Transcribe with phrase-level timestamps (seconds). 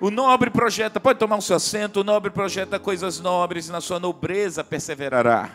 [0.00, 4.00] O nobre projeta, pode tomar o seu assento, o nobre projeta coisas nobres, na sua
[4.00, 5.50] nobreza perseverará.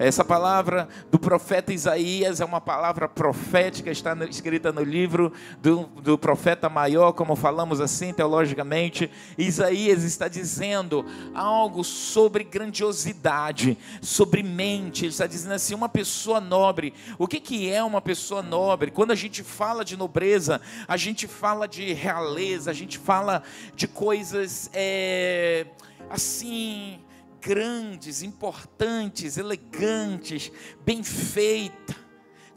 [0.00, 5.30] Essa palavra do profeta Isaías é uma palavra profética, está escrita no livro
[5.60, 9.10] do, do profeta maior, como falamos assim teologicamente.
[9.36, 11.04] Isaías está dizendo
[11.34, 15.04] algo sobre grandiosidade, sobre mente.
[15.04, 16.94] Ele está dizendo assim: uma pessoa nobre.
[17.18, 18.90] O que, que é uma pessoa nobre?
[18.90, 23.42] Quando a gente fala de nobreza, a gente fala de realeza, a gente fala
[23.76, 25.66] de coisas é,
[26.08, 27.00] assim
[27.40, 30.52] grandes, importantes, elegantes,
[30.84, 31.96] bem feita.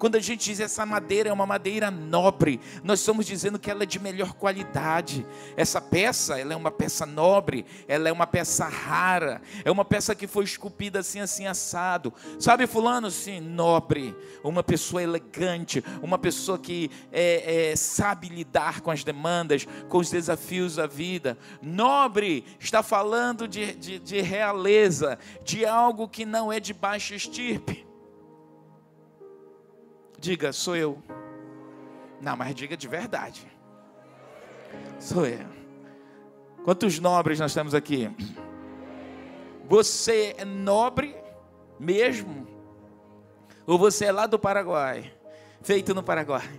[0.04, 3.84] Quando a gente diz essa madeira é uma madeira nobre, nós estamos dizendo que ela
[3.84, 5.26] é de melhor qualidade.
[5.56, 10.14] Essa peça, ela é uma peça nobre, ela é uma peça rara, é uma peça
[10.14, 12.14] que foi esculpida assim, assim, assado.
[12.38, 18.92] Sabe, fulano, sim, nobre, uma pessoa elegante, uma pessoa que é, é, sabe lidar com
[18.92, 21.38] as demandas, com os desafios da vida.
[21.62, 27.83] Nobre está falando de, de, de realeza, de algo que não é de baixa estirpe.
[30.24, 31.04] Diga, sou eu.
[32.22, 33.46] Não, mas diga de verdade.
[34.98, 35.46] Sou eu.
[36.64, 38.10] Quantos nobres nós temos aqui?
[39.66, 41.14] Você é nobre
[41.78, 42.48] mesmo?
[43.68, 45.14] Ou você é lá do Paraguai?
[45.62, 46.50] Feito no Paraguai.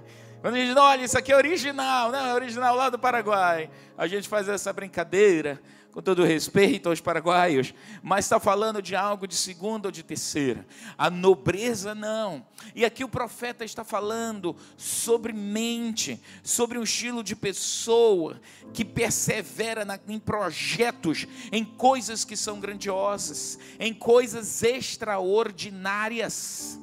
[0.42, 3.70] Quando a gente diz, olha, isso aqui é original, não, é original lá do Paraguai.
[3.96, 5.58] A gente faz essa brincadeira,
[5.94, 10.66] com todo respeito aos paraguaios, mas está falando de algo de segunda ou de terceira.
[10.98, 12.44] A nobreza não.
[12.74, 18.40] E aqui o profeta está falando sobre mente, sobre um estilo de pessoa
[18.72, 26.80] que persevera na, em projetos, em coisas que são grandiosas, em coisas extraordinárias.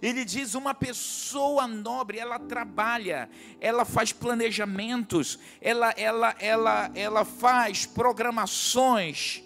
[0.00, 3.28] Ele diz: uma pessoa nobre, ela trabalha,
[3.60, 9.42] ela faz planejamentos, ela, ela, ela, ela faz programações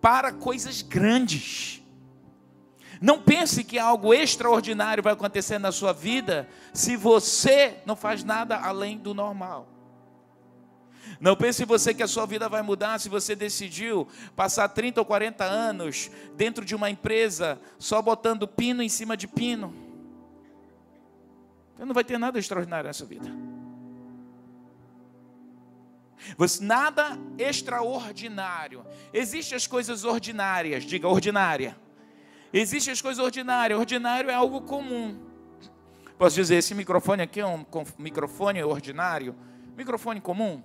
[0.00, 1.82] para coisas grandes.
[3.00, 8.56] Não pense que algo extraordinário vai acontecer na sua vida se você não faz nada
[8.56, 9.68] além do normal.
[11.20, 14.06] Não pense você que a sua vida vai mudar se você decidiu
[14.36, 19.26] passar 30 ou 40 anos dentro de uma empresa só botando pino em cima de
[19.26, 19.87] pino.
[21.78, 23.30] Você não vai ter nada extraordinário nessa vida.
[26.60, 28.84] Nada extraordinário.
[29.12, 31.78] Existem as coisas ordinárias, diga ordinária.
[32.52, 33.78] Existem as coisas ordinárias.
[33.78, 35.20] Ordinário é algo comum.
[36.18, 37.64] Posso dizer, esse microfone aqui é um
[37.96, 39.36] microfone ordinário?
[39.76, 40.60] Microfone comum?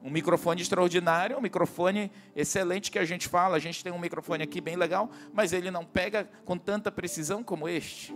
[0.00, 3.56] Um microfone extraordinário, um microfone excelente que a gente fala.
[3.56, 7.42] A gente tem um microfone aqui bem legal, mas ele não pega com tanta precisão
[7.42, 8.14] como este.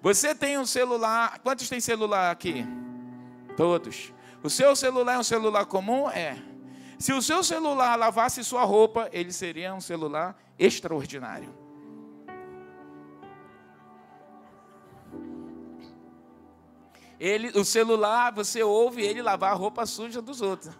[0.00, 1.38] Você tem um celular.
[1.40, 2.64] Quantos tem celular aqui?
[3.56, 4.12] Todos.
[4.42, 6.08] O seu celular é um celular comum?
[6.10, 6.36] É.
[6.98, 11.54] Se o seu celular lavasse sua roupa, ele seria um celular extraordinário.
[17.18, 20.74] Ele, o celular, você ouve ele lavar a roupa suja dos outros.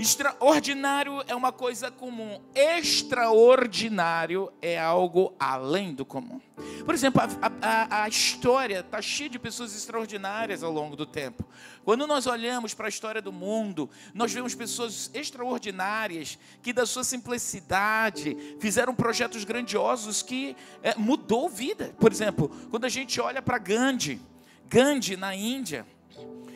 [0.00, 6.40] Extraordinário é uma coisa comum, extraordinário é algo além do comum.
[6.86, 11.44] Por exemplo, a, a, a história está cheia de pessoas extraordinárias ao longo do tempo.
[11.84, 17.04] Quando nós olhamos para a história do mundo, nós vemos pessoas extraordinárias que, da sua
[17.04, 21.94] simplicidade, fizeram projetos grandiosos que é, mudou vida.
[22.00, 24.18] Por exemplo, quando a gente olha para Gandhi,
[24.66, 25.86] Gandhi na Índia,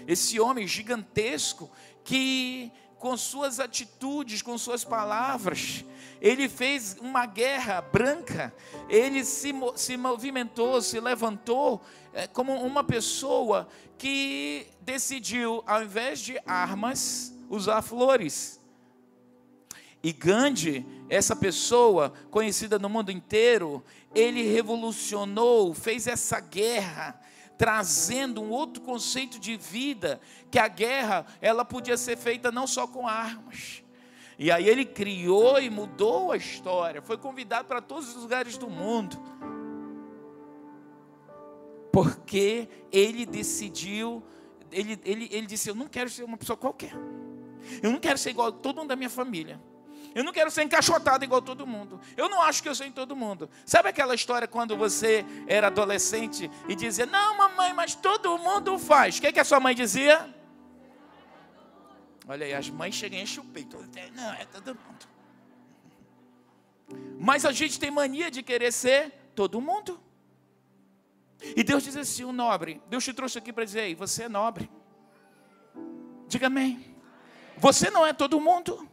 [0.06, 1.71] esse homem gigantesco
[2.05, 2.71] que
[3.05, 5.85] com suas atitudes, com suas palavras.
[6.23, 8.51] Ele fez uma guerra branca,
[8.89, 11.85] ele se, se movimentou, se levantou
[12.15, 18.59] é, como uma pessoa que decidiu, ao invés de armas, usar flores.
[20.03, 23.85] E Gandhi, essa pessoa conhecida no mundo inteiro,
[24.15, 27.21] ele revolucionou, fez essa guerra
[27.57, 30.21] trazendo um outro conceito de vida,
[30.51, 33.83] que a guerra, ela podia ser feita não só com armas.
[34.39, 38.69] E aí ele criou e mudou a história, foi convidado para todos os lugares do
[38.69, 39.17] mundo.
[41.93, 44.21] Porque ele decidiu,
[44.73, 46.93] ele, ele, ele disse: Eu não quero ser uma pessoa qualquer.
[47.81, 49.61] Eu não quero ser igual a todo mundo da minha família.
[50.14, 52.00] Eu não quero ser encaixotado igual todo mundo.
[52.16, 53.50] Eu não acho que eu sou em todo mundo.
[53.66, 59.19] Sabe aquela história quando você era adolescente e dizia: Não, mamãe, mas todo mundo faz.
[59.19, 60.32] O que, é que a sua mãe dizia?
[62.28, 63.76] Olha aí, as mães chegam e enchem o peito.
[64.14, 65.06] Não, é todo mundo.
[67.19, 70.00] Mas a gente tem mania de querer ser todo mundo.
[71.56, 72.81] E Deus diz assim: o nobre.
[72.88, 74.70] Deus te trouxe aqui para dizer: Ei, você é nobre.
[76.28, 76.94] Diga amém.
[77.58, 78.88] Você não é todo mundo.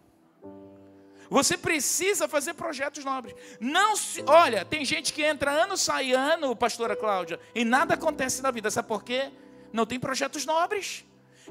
[1.31, 3.33] Você precisa fazer projetos nobres.
[3.57, 8.41] Não se, olha, tem gente que entra ano sai ano, pastora Cláudia, e nada acontece
[8.41, 8.69] na vida.
[8.69, 9.31] Sabe por quê?
[9.71, 11.05] Não tem projetos nobres.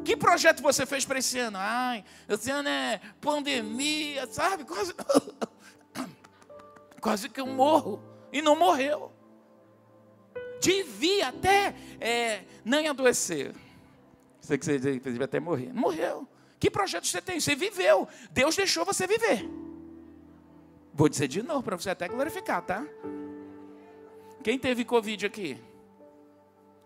[0.04, 1.56] Que projeto você fez para esse ano?
[1.58, 4.64] Ai, esse ano é pandemia, sabe?
[4.64, 4.94] Quase,
[7.00, 8.04] quase que eu morro.
[8.30, 9.10] E não morreu.
[10.60, 13.54] Devia até é, nem adoecer.
[14.42, 15.72] Sei que você devia até morrer.
[15.72, 16.28] Morreu.
[16.58, 17.40] Que projeto você tem?
[17.40, 18.06] Você viveu.
[18.30, 19.48] Deus deixou você viver.
[20.92, 22.86] Vou dizer de novo para você até glorificar, tá?
[24.42, 25.58] Quem teve Covid aqui?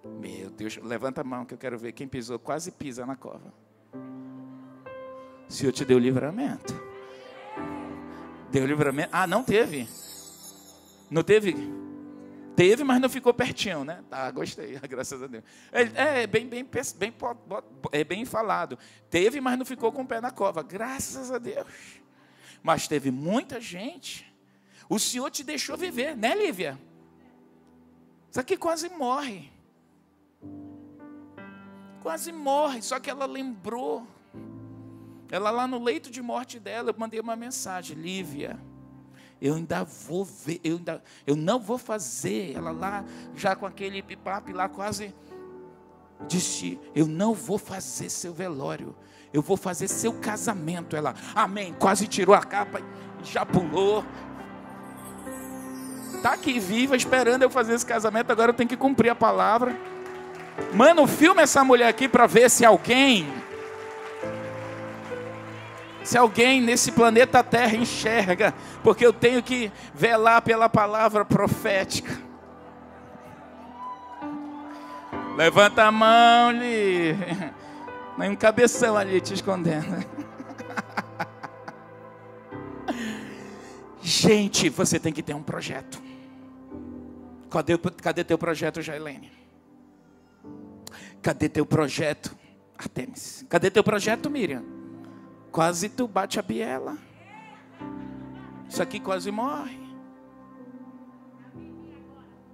[0.05, 3.53] Meu Deus, levanta a mão que eu quero ver quem pisou, quase pisa na cova.
[5.49, 6.75] O Senhor te deu livramento.
[8.51, 9.09] Deu livramento.
[9.13, 9.89] Ah, não teve.
[11.11, 11.55] Não teve?
[12.55, 14.05] Teve, mas não ficou pertinho, né?
[14.09, 15.43] Tá, gostei, graças a Deus.
[15.73, 17.15] É, é bem, bem, bem,
[17.93, 18.79] é bem falado.
[19.11, 21.67] Teve, mas não ficou com o pé na cova, graças a Deus.
[22.65, 24.35] Mas teve muita gente.
[24.89, 26.81] O Senhor te deixou viver, né, Lívia?
[28.31, 29.53] Isso aqui quase morre.
[32.01, 34.07] Quase morre, só que ela lembrou.
[35.31, 38.59] Ela lá no leito de morte dela, eu mandei uma mensagem, Lívia.
[39.39, 42.57] Eu ainda vou ver, eu, ainda, eu não vou fazer.
[42.57, 45.15] Ela lá, já com aquele pipape lá, quase
[46.27, 48.97] disse: Eu não vou fazer seu velório,
[49.35, 50.97] eu vou fazer seu casamento.
[50.97, 51.75] Ela, amém.
[51.79, 52.81] Quase tirou a capa
[53.25, 54.05] já pulou.
[56.15, 58.31] Está aqui viva, esperando eu fazer esse casamento.
[58.31, 59.77] Agora eu tenho que cumprir a palavra.
[60.73, 63.27] Mano, filma essa mulher aqui para ver se alguém,
[66.05, 72.17] se alguém nesse planeta Terra enxerga, porque eu tenho que velar pela palavra profética.
[75.37, 77.17] Levanta a mão ali.
[78.17, 79.87] Nem um cabeção ali te escondendo.
[84.01, 86.01] Gente, você tem que ter um projeto.
[87.51, 89.33] Cadê, cadê teu projeto, Jailene?
[91.23, 92.37] Cadê teu projeto,
[92.77, 93.45] Artemis?
[93.49, 94.65] Cadê teu projeto, Miriam?
[95.51, 96.99] Quase tu bate a biela.
[98.69, 99.79] Isso aqui quase morre.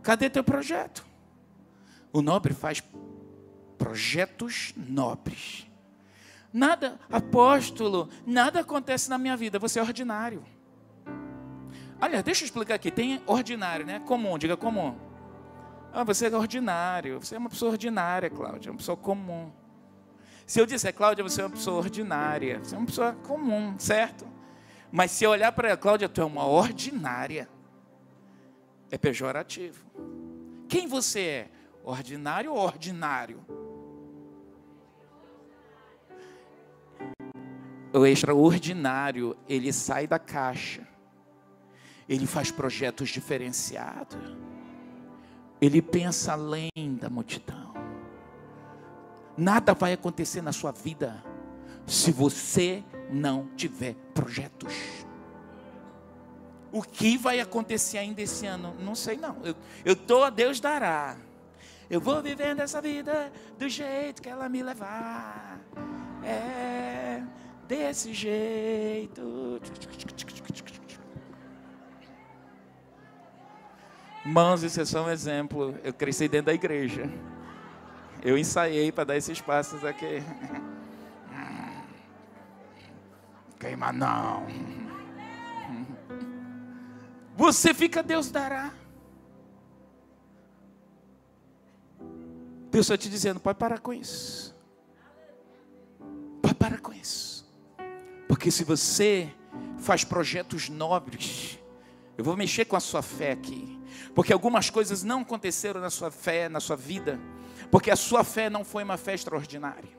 [0.02, 1.04] Cadê teu projeto?
[2.12, 2.82] O nobre faz
[3.80, 5.66] projetos nobres.
[6.52, 10.44] Nada, apóstolo, nada acontece na minha vida, você é ordinário.
[11.98, 14.00] Aliás, deixa eu explicar aqui, tem ordinário, né?
[14.00, 14.94] Comum, diga comum.
[15.92, 19.50] Ah, você é ordinário, você é uma pessoa ordinária, Cláudia, uma pessoa comum.
[20.46, 24.26] Se eu disser, Cláudia, você é uma pessoa ordinária, você é uma pessoa comum, certo?
[24.92, 27.48] Mas se eu olhar para ela, Cláudia, tu é uma ordinária,
[28.90, 29.82] é pejorativo.
[30.68, 31.50] Quem você é?
[31.82, 33.40] Ordinário ou ordinário?
[37.92, 40.86] O extraordinário, ele sai da caixa.
[42.08, 44.36] Ele faz projetos diferenciados.
[45.60, 46.70] Ele pensa além
[47.00, 47.74] da multidão.
[49.36, 51.22] Nada vai acontecer na sua vida
[51.86, 54.72] se você não tiver projetos.
[56.72, 58.74] O que vai acontecer ainda esse ano?
[58.78, 59.36] Não sei não.
[59.84, 61.16] Eu estou a Deus dará.
[61.88, 65.60] Eu vou vivendo essa vida do jeito que ela me levar.
[66.22, 66.89] É
[67.70, 69.60] desse jeito.
[74.24, 75.78] Mãos, isso é só um exemplo.
[75.84, 77.08] Eu cresci dentro da igreja.
[78.24, 80.20] Eu ensaiei para dar esses passos aqui.
[83.60, 84.46] Queima não.
[87.36, 88.72] Você fica, Deus dará.
[92.72, 94.56] Deus está te dizendo, pode parar com isso.
[96.42, 97.29] Pode parar com isso.
[98.40, 99.30] Porque se você
[99.76, 101.58] faz projetos nobres,
[102.16, 103.78] eu vou mexer com a sua fé aqui.
[104.14, 107.20] Porque algumas coisas não aconteceram na sua fé, na sua vida,
[107.70, 109.90] porque a sua fé não foi uma fé extraordinária.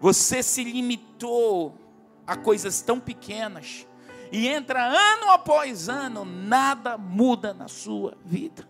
[0.00, 1.78] Você se limitou
[2.26, 3.86] a coisas tão pequenas
[4.32, 8.66] e entra ano após ano, nada muda na sua vida.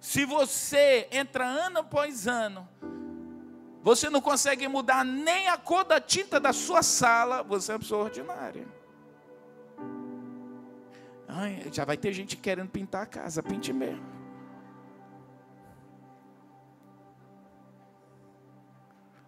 [0.00, 2.68] Se você entra ano após ano,
[3.82, 7.80] você não consegue mudar nem a cor da tinta da sua sala, você é uma
[7.80, 8.66] pessoa ordinária.
[11.26, 14.04] Ai, já vai ter gente querendo pintar a casa, pinte mesmo.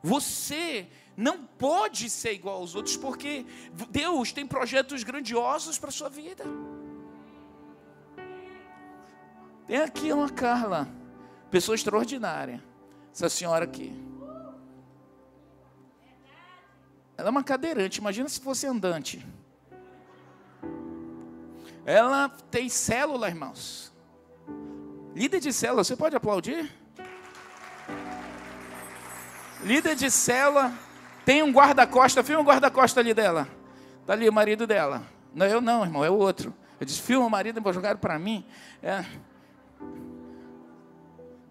[0.02, 3.46] Você não pode ser igual aos outros, porque
[3.88, 6.44] Deus tem projetos grandiosos para a sua vida.
[9.66, 10.88] Tem aqui uma Carla,
[11.50, 12.62] pessoa extraordinária.
[13.14, 14.11] Essa senhora aqui.
[17.22, 19.24] Ela é uma cadeirante, imagina se fosse andante.
[21.86, 23.92] Ela tem célula, irmãos.
[25.14, 26.68] Líder de célula, você pode aplaudir?
[29.62, 30.76] Líder de célula,
[31.24, 33.46] tem um guarda-costa, filma o guarda-costa ali dela.
[34.00, 35.04] Está ali o marido dela.
[35.32, 36.52] Não eu não, irmão, é o outro.
[36.80, 38.44] Eu disse, filma o marido, vou jogar para mim.
[38.82, 39.04] É.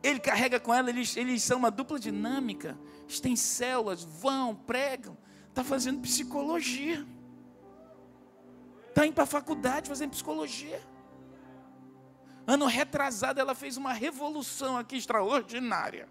[0.03, 2.77] Ele carrega com ela, eles, eles são uma dupla dinâmica.
[3.05, 5.15] Eles têm células, vão, pregam.
[5.51, 7.05] Está fazendo psicologia.
[8.87, 10.81] Está indo para a faculdade fazendo psicologia.
[12.47, 16.07] Ano retrasado, ela fez uma revolução aqui extraordinária.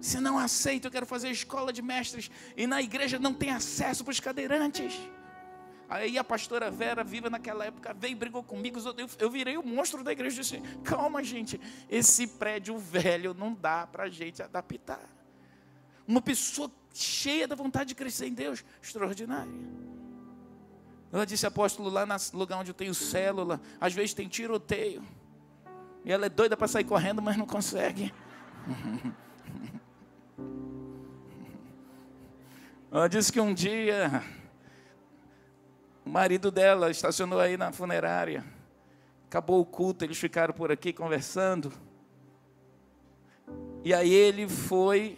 [0.00, 2.30] Se não aceita, eu quero fazer escola de mestres.
[2.56, 4.94] E na igreja não tem acesso para os cadeirantes.
[5.88, 8.78] Aí a pastora Vera, viva naquela época, veio e brigou comigo.
[9.18, 13.86] Eu, virei o monstro da igreja e disse: Calma, gente, esse prédio velho não dá
[13.86, 15.21] para a gente adaptar.
[16.06, 19.52] Uma pessoa cheia da vontade de crescer em Deus, extraordinária.
[21.12, 25.02] Ela disse, apóstolo, lá no lugar onde eu tenho célula, às vezes tem tiroteio.
[26.04, 28.12] E ela é doida para sair correndo, mas não consegue.
[32.90, 34.22] Ela disse que um dia
[36.04, 38.44] o marido dela estacionou aí na funerária.
[39.26, 41.72] Acabou o culto, eles ficaram por aqui conversando.
[43.82, 45.16] E aí ele foi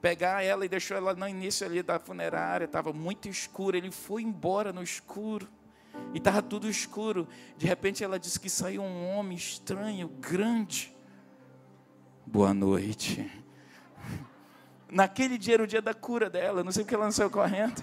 [0.00, 3.76] pegar ela e deixou ela no início ali da funerária, estava muito escuro.
[3.76, 5.48] Ele foi embora no escuro.
[6.14, 7.26] E estava tudo escuro.
[7.56, 10.94] De repente ela disse que saiu um homem estranho, grande.
[12.24, 13.30] Boa noite.
[14.90, 17.82] Naquele dia era o dia da cura dela, não sei porque ela não saiu correndo.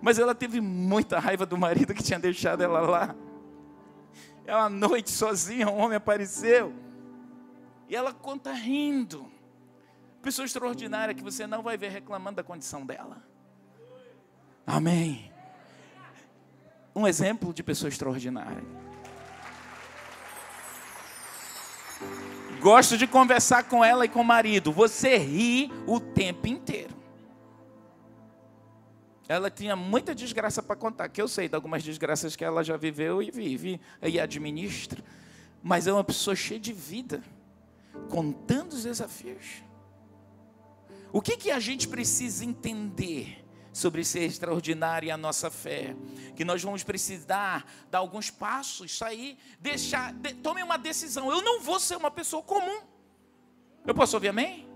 [0.00, 3.14] Mas ela teve muita raiva do marido que tinha deixado ela lá.
[4.44, 6.72] Ela, à noite, sozinha, um homem apareceu.
[7.88, 9.30] E ela conta rindo.
[10.26, 13.22] Pessoa extraordinária que você não vai ver reclamando da condição dela.
[14.66, 15.30] Amém.
[16.96, 18.64] Um exemplo de pessoa extraordinária.
[22.60, 24.72] Gosto de conversar com ela e com o marido.
[24.72, 26.96] Você ri o tempo inteiro.
[29.28, 32.76] Ela tinha muita desgraça para contar, que eu sei de algumas desgraças que ela já
[32.76, 35.04] viveu e vive e administra.
[35.62, 37.22] Mas é uma pessoa cheia de vida,
[38.10, 39.64] contando os desafios.
[41.12, 45.94] O que, que a gente precisa entender sobre ser extraordinário e a nossa fé?
[46.34, 51.30] Que nós vamos precisar dar alguns passos, sair, deixar, de, tome uma decisão.
[51.30, 52.80] Eu não vou ser uma pessoa comum.
[53.86, 54.68] Eu posso ouvir amém?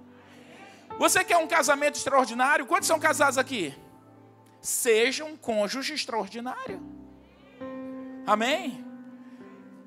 [0.99, 2.67] Você quer um casamento extraordinário?
[2.67, 3.75] Quantos são casados aqui?
[4.61, 6.81] Seja um cônjuge extraordinário.
[8.27, 8.85] Amém?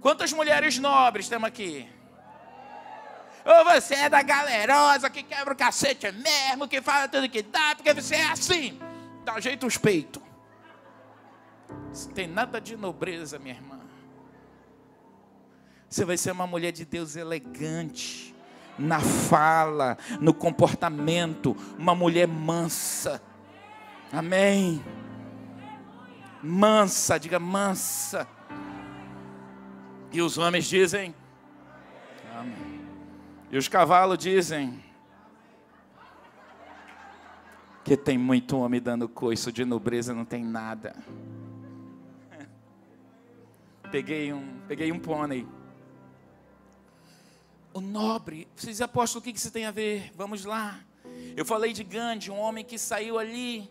[0.02, 1.88] Quantas mulheres nobres temos aqui?
[3.46, 7.76] Ou você é da galerosa que quebra o cacete mesmo, que fala tudo que dá,
[7.76, 8.80] porque você é assim.
[9.26, 10.22] Dá jeito os peitos.
[11.70, 13.80] Não tem nada de nobreza, minha irmã.
[15.90, 18.34] Você vai ser uma mulher de Deus elegante,
[18.80, 23.22] na fala, no comportamento, uma mulher mansa.
[24.12, 24.84] Amém.
[26.42, 28.28] Mansa, diga mansa.
[30.12, 31.14] E os homens dizem.
[33.54, 34.84] E os cavalos dizem:
[37.84, 40.96] Que tem muito homem dando coice, de nobreza não tem nada.
[43.92, 45.48] Peguei um, peguei um pônei.
[47.72, 50.12] O nobre, vocês apostam o que isso tem a ver?
[50.16, 50.80] Vamos lá.
[51.38, 53.70] Eu falei de Gandhi, um homem que saiu ali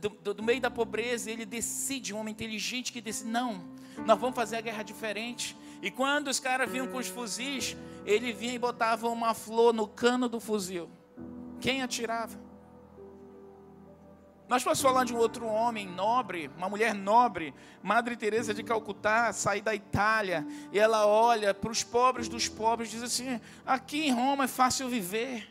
[0.00, 3.64] do, do, do, meio da pobreza, ele decide, um homem inteligente que decide, não,
[4.04, 5.56] nós vamos fazer a guerra diferente.
[5.80, 9.86] E quando os caras vinham com os fuzis, ele vinha e botava uma flor no
[9.86, 10.90] cano do fuzil.
[11.60, 12.38] Quem atirava?
[14.48, 19.30] Nós vamos falar de um outro homem nobre, uma mulher nobre, Madre Teresa de Calcutá,
[19.30, 24.06] sai da Itália, e ela olha para os pobres dos pobres e diz assim: aqui
[24.06, 25.46] em Roma é fácil viver.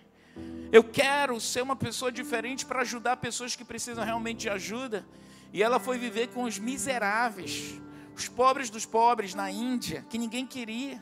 [0.71, 5.05] Eu quero ser uma pessoa diferente para ajudar pessoas que precisam realmente de ajuda.
[5.53, 7.79] E ela foi viver com os miseráveis,
[8.17, 10.99] os pobres dos pobres na Índia, que ninguém queria.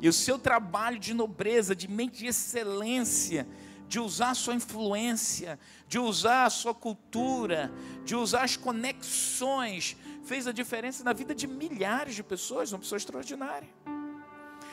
[0.00, 3.46] E o seu trabalho de nobreza, de mente de excelência,
[3.86, 5.56] de usar a sua influência,
[5.86, 7.72] de usar a sua cultura,
[8.04, 12.96] de usar as conexões, fez a diferença na vida de milhares de pessoas, uma pessoa
[12.96, 13.68] extraordinária.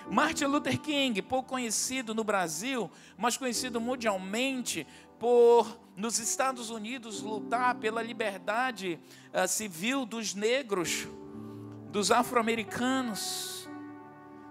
[0.10, 4.88] Martin Luther King, pouco conhecido no Brasil, mas conhecido mundialmente
[5.20, 9.00] por nos Estados Unidos lutar pela liberdade
[9.32, 11.08] uh, civil dos negros,
[11.90, 13.68] dos afro-americanos.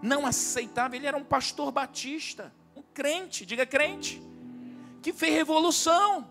[0.03, 4.23] Não aceitava, ele era um pastor batista, um crente, diga crente,
[5.03, 6.29] que fez revolução.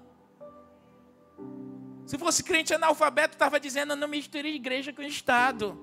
[2.05, 5.77] Se fosse crente analfabeto, estava dizendo: não misture igreja com Estado.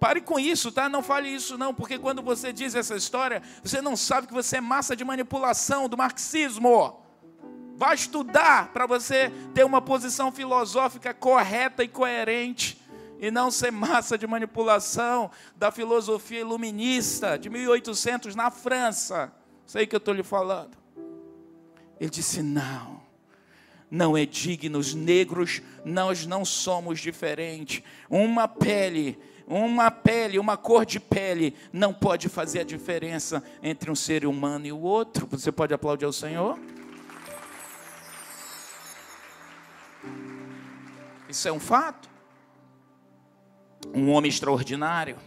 [0.00, 0.88] Pare com isso, tá?
[0.88, 4.56] Não fale isso não, porque quando você diz essa história, você não sabe que você
[4.56, 7.00] é massa de manipulação do marxismo.
[7.76, 12.83] Vai estudar para você ter uma posição filosófica correta e coerente
[13.26, 19.32] e não ser massa de manipulação da filosofia iluminista de 1800 na França.
[19.64, 20.76] Sei que eu estou lhe falando.
[21.98, 23.00] Ele disse: não,
[23.90, 27.82] não é digno, os negros, nós não somos diferentes.
[28.10, 33.94] Uma pele, uma pele, uma cor de pele não pode fazer a diferença entre um
[33.94, 35.26] ser humano e o outro.
[35.30, 36.58] Você pode aplaudir ao Senhor?
[41.26, 42.13] Isso é um fato
[43.92, 45.18] um homem extraordinário.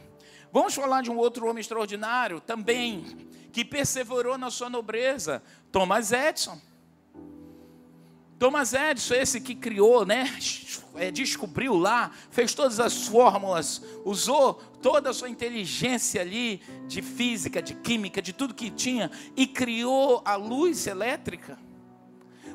[0.52, 3.06] Vamos falar de um outro homem extraordinário também,
[3.52, 6.60] que perseverou na sua nobreza, Thomas Edison.
[8.40, 10.32] Thomas Edison, esse que criou, né,
[10.96, 17.62] é, descobriu lá, fez todas as fórmulas, usou toda a sua inteligência ali de física,
[17.62, 21.58] de química, de tudo que tinha e criou a luz elétrica.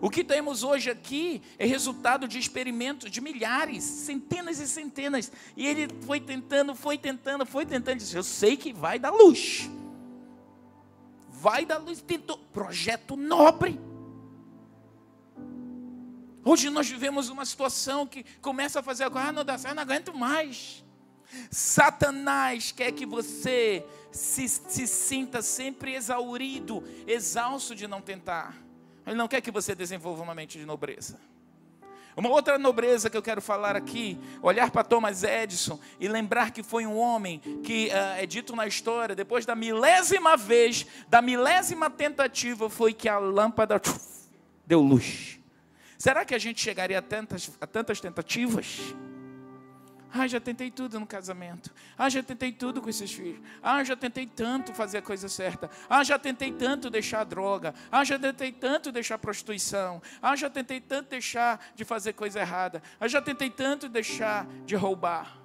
[0.03, 5.31] O que temos hoje aqui é resultado de experimentos de milhares, centenas e centenas.
[5.57, 7.99] E ele foi tentando, foi tentando, foi tentando.
[7.99, 9.71] Disse, eu sei que vai dar luz.
[11.29, 12.03] Vai dar luz.
[12.03, 12.37] Tentou.
[12.37, 13.79] Projeto nobre.
[16.45, 19.85] Hoje nós vivemos uma situação que começa a fazer agora, ah, não dá certo, não
[19.85, 20.85] aguento mais.
[21.49, 28.72] Satanás quer que você se, se sinta sempre exaurido, exausto de não tentar.
[29.07, 31.19] Ele não quer que você desenvolva uma mente de nobreza.
[32.15, 36.63] Uma outra nobreza que eu quero falar aqui, olhar para Thomas Edison e lembrar que
[36.63, 41.89] foi um homem que uh, é dito na história, depois da milésima vez, da milésima
[41.89, 43.81] tentativa, foi que a lâmpada
[44.67, 45.41] deu luz.
[45.97, 48.79] Será que a gente chegaria a tantas, a tantas tentativas?
[50.15, 51.73] Ah, já tentei tudo no casamento.
[51.97, 53.41] Ah, já tentei tudo com esses filhos.
[53.63, 55.71] Ah, já tentei tanto fazer a coisa certa.
[55.89, 57.75] Ah, já tentei tanto deixar a droga.
[57.91, 60.03] Ah, já tentei tanto deixar a prostituição.
[60.21, 62.83] Ah, já tentei tanto deixar de fazer coisa errada.
[63.01, 65.39] Ah, já tentei tanto deixar de roubar.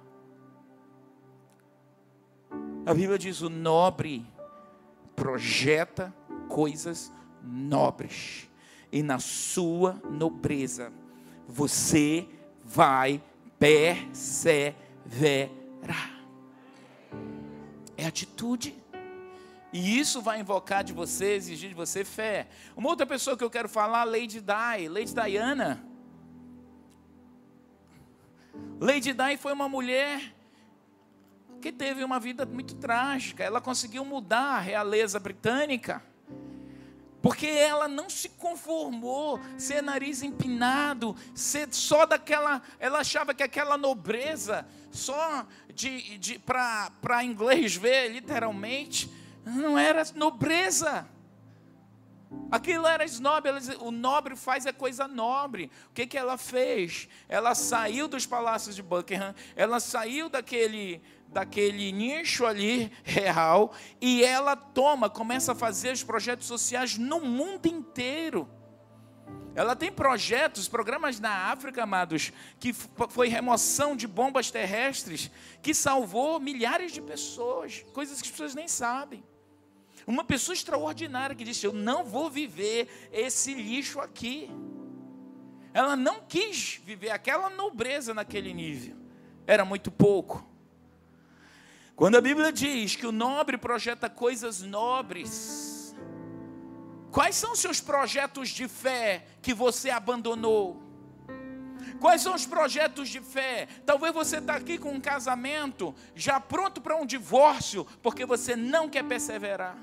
[2.84, 4.26] A Bíblia diz: o nobre
[5.16, 6.14] projeta
[6.48, 7.10] coisas
[7.42, 8.50] nobres.
[8.92, 10.92] E na sua nobreza,
[11.46, 12.28] você
[12.64, 13.22] vai
[13.58, 14.76] perseverar.
[17.96, 18.74] É atitude.
[19.72, 22.48] E isso vai invocar de você, exigir de você fé.
[22.76, 25.84] Uma outra pessoa que eu quero falar, Lady Di, Lady Diana.
[28.80, 30.34] Lady Di foi uma mulher
[31.60, 33.44] que teve uma vida muito trágica.
[33.44, 36.02] Ela conseguiu mudar a realeza britânica.
[37.20, 42.62] Porque ela não se conformou ser nariz empinado, ser só daquela.
[42.78, 49.10] Ela achava que aquela nobreza, só de, de para inglês ver literalmente,
[49.44, 51.08] não era nobreza.
[52.50, 53.48] Aquilo era snob,
[53.80, 55.70] o nobre faz a coisa nobre.
[55.90, 57.08] O que, que ela fez?
[57.28, 64.56] Ela saiu dos palácios de Buckingham, ela saiu daquele, daquele nicho ali real e ela
[64.56, 68.48] toma, começa a fazer os projetos sociais no mundo inteiro.
[69.54, 76.38] Ela tem projetos, programas na África, amados, que foi remoção de bombas terrestres, que salvou
[76.38, 79.24] milhares de pessoas, coisas que as pessoas nem sabem.
[80.06, 84.48] Uma pessoa extraordinária que disse: Eu não vou viver esse lixo aqui.
[85.74, 88.96] Ela não quis viver aquela nobreza naquele nível,
[89.46, 90.48] era muito pouco.
[91.98, 95.96] Quando a Bíblia diz que o nobre projeta coisas nobres,
[97.10, 100.80] quais são os seus projetos de fé que você abandonou?
[101.98, 103.66] Quais são os projetos de fé?
[103.84, 108.88] Talvez você está aqui com um casamento já pronto para um divórcio, porque você não
[108.88, 109.76] quer perseverar.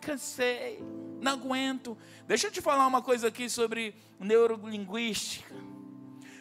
[0.00, 0.82] Cansei,
[1.20, 1.94] não aguento.
[2.26, 5.54] Deixa eu te falar uma coisa aqui sobre neurolinguística.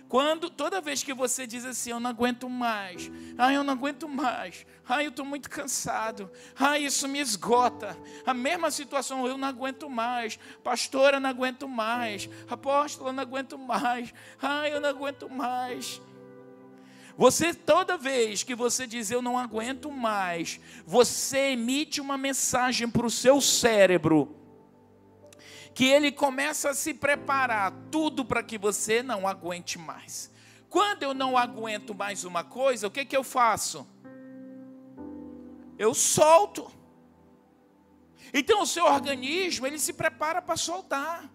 [0.10, 4.10] Quando toda vez que você diz assim, eu não aguento mais, ai, eu não aguento
[4.10, 7.96] mais, ai, eu estou muito cansado, ai, isso me esgota.
[8.26, 13.56] A mesma situação, eu não aguento mais, pastora, não aguento mais, apóstolo, eu não aguento
[13.56, 16.02] mais, ai, eu não aguento mais.
[17.16, 23.06] Você, toda vez que você diz eu não aguento mais, você emite uma mensagem para
[23.06, 24.39] o seu cérebro
[25.80, 30.30] que ele começa a se preparar tudo para que você não aguente mais.
[30.70, 33.88] Quando eu não aguento mais uma coisa, o que, que eu faço?
[35.78, 36.70] Eu solto.
[38.34, 41.32] Então o seu organismo, ele se prepara para soltar.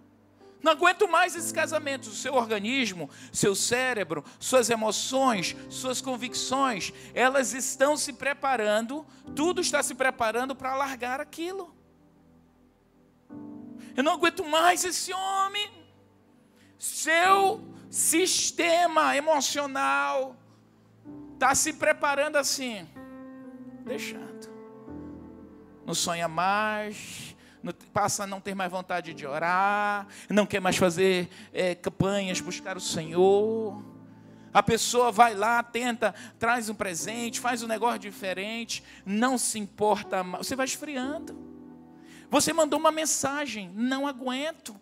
[0.63, 2.09] Não aguento mais esses casamentos.
[2.09, 9.83] O seu organismo, seu cérebro, suas emoções, suas convicções, elas estão se preparando, tudo está
[9.83, 11.74] se preparando para largar aquilo.
[13.97, 15.71] Eu não aguento mais esse homem.
[16.79, 20.37] Seu sistema emocional
[21.35, 22.89] está se preparando assim,
[23.85, 24.53] deixando.
[25.87, 30.77] Não sonha mais, não, passa a não ter mais vontade de orar, não quer mais
[30.77, 33.83] fazer é, campanhas, buscar o Senhor.
[34.53, 40.25] A pessoa vai lá, tenta, traz um presente, faz um negócio diferente, não se importa
[40.25, 40.47] mais.
[40.47, 41.54] Você vai esfriando.
[42.31, 44.79] Você mandou uma mensagem, não aguento.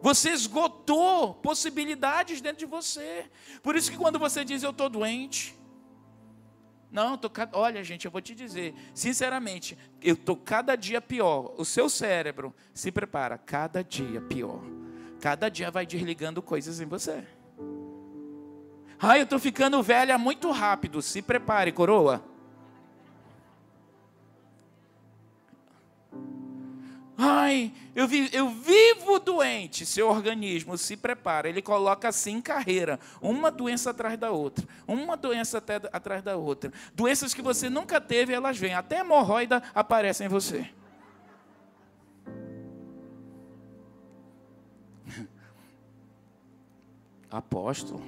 [0.00, 3.30] Você esgotou possibilidades dentro de você.
[3.62, 5.58] Por isso que quando você diz eu estou doente,
[6.90, 11.54] não, tô, olha gente, eu vou te dizer, sinceramente, eu estou cada dia pior.
[11.56, 14.60] O seu cérebro se prepara, cada dia pior.
[15.20, 17.24] Cada dia vai desligando coisas em você.
[18.98, 21.00] Ah, eu estou ficando velha muito rápido.
[21.00, 22.24] Se prepare, coroa.
[27.22, 29.84] Ai, eu, vi, eu vivo doente.
[29.84, 35.58] Seu organismo se prepara, ele coloca assim carreira, uma doença atrás da outra, uma doença
[35.58, 36.72] até, atrás da outra.
[36.94, 38.72] Doenças que você nunca teve, elas vêm.
[38.72, 40.66] Até hemorroida aparece em você.
[47.30, 48.02] Apóstolo,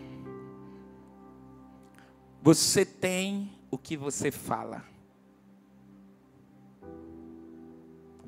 [2.40, 4.90] você tem o que você fala.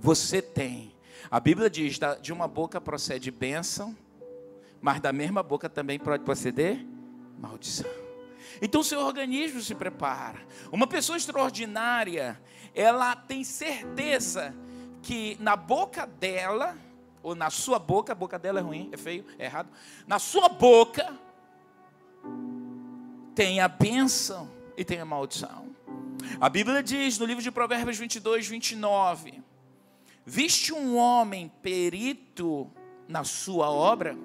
[0.04, 0.92] Você tem.
[1.30, 3.96] A Bíblia diz: de uma boca procede bênção,
[4.78, 6.86] mas da mesma boca também pode proceder
[7.38, 7.90] maldição.
[8.60, 10.38] Então seu organismo se prepara.
[10.70, 12.38] Uma pessoa extraordinária,
[12.74, 14.54] ela tem certeza
[15.02, 16.76] que na boca dela,
[17.22, 19.70] ou na sua boca, a boca dela é ruim, é feio, é errado.
[20.06, 21.18] Na sua boca
[23.34, 25.74] tem a bênção e tem a maldição.
[26.38, 29.53] A Bíblia diz no livro de Provérbios 22, 29
[30.26, 32.70] Viste um homem perito
[33.06, 34.16] na sua obra?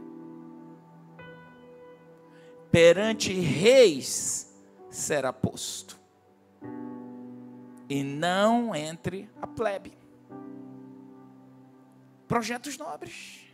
[2.72, 4.56] Perante reis
[4.90, 6.00] será posto,
[7.90, 9.98] e não entre a plebe.
[12.28, 13.49] Projetos nobres.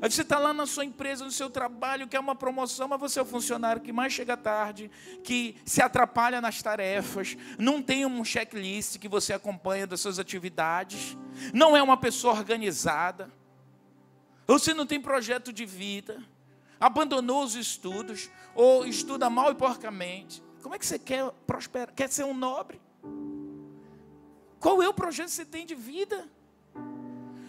[0.00, 3.18] Aí você está lá na sua empresa, no seu trabalho, quer uma promoção, mas você
[3.18, 4.90] é o funcionário que mais chega tarde,
[5.24, 11.16] que se atrapalha nas tarefas, não tem um checklist que você acompanha das suas atividades,
[11.52, 13.32] não é uma pessoa organizada,
[14.46, 16.22] você não tem projeto de vida,
[16.78, 20.42] abandonou os estudos, ou estuda mal e porcamente.
[20.62, 21.94] Como é que você quer prosperar?
[21.94, 22.80] Quer ser um nobre?
[24.60, 26.28] Qual é o projeto que você tem de vida?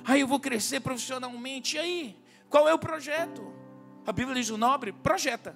[0.08, 1.76] Aí eu vou crescer profissionalmente.
[1.76, 2.18] E aí?
[2.50, 3.54] Qual é o projeto?
[4.06, 5.54] A Bíblia diz o nobre, projeta.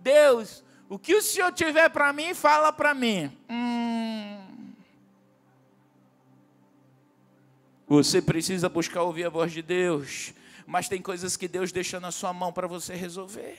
[0.00, 3.30] Deus, o que o Senhor tiver para mim, fala para mim.
[3.50, 4.72] Hum.
[7.86, 10.32] Você precisa buscar ouvir a voz de Deus,
[10.66, 13.58] mas tem coisas que Deus deixa na sua mão para você resolver.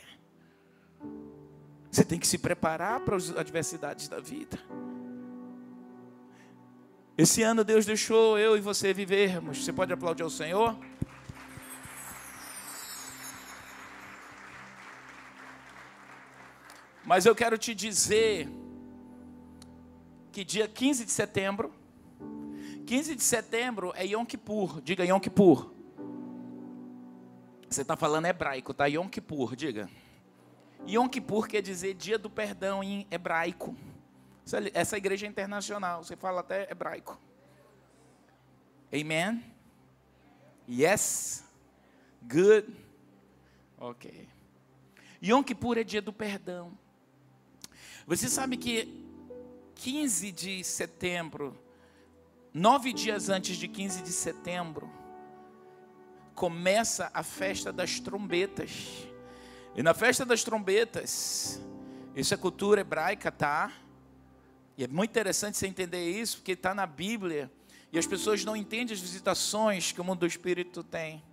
[1.92, 4.60] Você tem que se preparar para as adversidades da vida.
[7.18, 9.64] Esse ano Deus deixou eu e você vivermos.
[9.64, 10.78] Você pode aplaudir ao Senhor?
[17.06, 18.50] Mas eu quero te dizer
[20.30, 21.74] que dia 15 de setembro,
[22.86, 25.72] 15 de setembro é Yom Kippur, diga Yom Kippur.
[27.70, 28.88] Você está falando hebraico, tá?
[28.88, 29.90] Yom Kippur, diga.
[30.86, 33.74] Yom Kippur quer dizer dia do perdão em hebraico.
[34.74, 37.20] Essa igreja é internacional, você fala até hebraico.
[38.94, 39.44] Amen?
[40.70, 41.44] Yes?
[42.22, 42.68] Good?
[43.78, 44.30] Ok.
[45.24, 46.78] Yom Kippur é dia do perdão.
[48.06, 49.04] Você sabe que
[49.76, 51.58] 15 de setembro,
[52.54, 54.90] nove dias antes de 15 de setembro,
[56.36, 59.08] começa a festa das trombetas.
[59.76, 61.60] E na festa das trombetas,
[62.16, 63.74] isso é cultura hebraica, tá?
[64.78, 67.50] E é muito interessante você entender isso, porque está na Bíblia.
[67.92, 71.24] E as pessoas não entendem as visitações que o mundo do Espírito tem.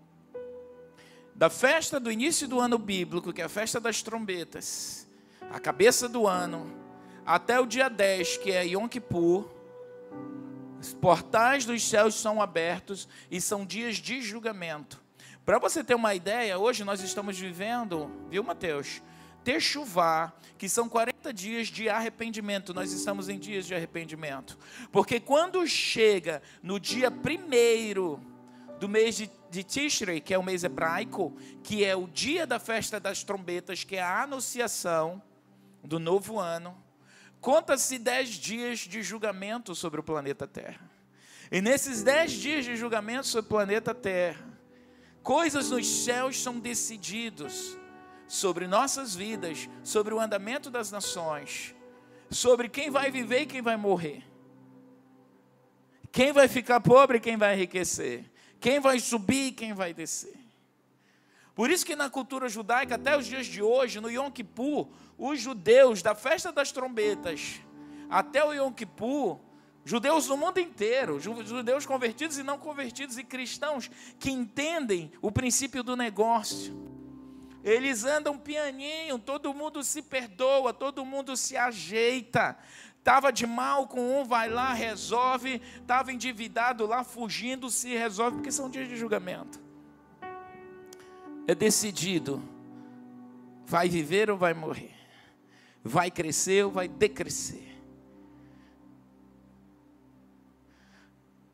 [1.35, 5.09] Da festa do início do ano bíblico, que é a festa das trombetas,
[5.51, 6.73] a cabeça do ano,
[7.25, 9.49] até o dia 10, que é Yom Kippur,
[10.81, 15.01] os portais dos céus são abertos e são dias de julgamento.
[15.45, 19.03] Para você ter uma ideia, hoje nós estamos vivendo, viu, Mateus?
[19.45, 22.73] Techuvá, que são 40 dias de arrependimento.
[22.73, 24.59] Nós estamos em dias de arrependimento.
[24.91, 28.21] Porque quando chega no dia primeiro
[28.79, 32.59] do mês de, de Tishrei, que é o mês hebraico, que é o dia da
[32.59, 35.23] festa das trombetas, que é a anunciação
[35.83, 36.77] do novo ano,
[37.41, 40.91] conta-se dez dias de julgamento sobre o planeta Terra.
[41.51, 44.45] E nesses dez dias de julgamento sobre o planeta Terra,
[45.23, 47.77] coisas nos céus são decididos
[48.33, 51.75] sobre nossas vidas, sobre o andamento das nações,
[52.31, 54.25] sobre quem vai viver e quem vai morrer.
[56.11, 58.25] Quem vai ficar pobre e quem vai enriquecer.
[58.59, 60.35] Quem vai subir e quem vai descer.
[61.55, 65.38] Por isso que na cultura judaica, até os dias de hoje, no Yom Kippur, os
[65.38, 67.61] judeus da festa das trombetas
[68.09, 69.40] até o Yom Kippur,
[69.85, 75.83] judeus do mundo inteiro, judeus convertidos e não convertidos e cristãos que entendem o princípio
[75.83, 77.02] do negócio.
[77.64, 82.57] Eles andam pianinho, todo mundo se perdoa, todo mundo se ajeita.
[82.98, 85.61] Estava de mal com um, vai lá, resolve.
[85.81, 89.61] Estava endividado lá, fugindo, se resolve, porque são dias de julgamento.
[91.46, 92.42] É decidido:
[93.66, 94.94] vai viver ou vai morrer?
[95.85, 97.72] Vai crescer ou vai decrescer?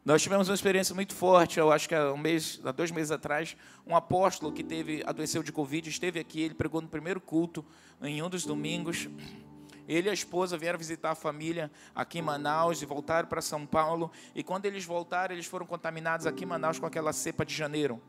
[0.09, 3.11] Nós tivemos uma experiência muito forte, eu acho que há um mês, há dois meses
[3.11, 3.55] atrás,
[3.87, 7.63] um apóstolo que teve, adoeceu de Covid, esteve aqui, ele pregou no primeiro culto,
[8.01, 9.07] em um dos domingos.
[9.87, 13.67] Ele e a esposa vieram visitar a família aqui em Manaus e voltaram para São
[13.67, 14.11] Paulo.
[14.35, 18.01] E quando eles voltaram, eles foram contaminados aqui em Manaus com aquela cepa de janeiro.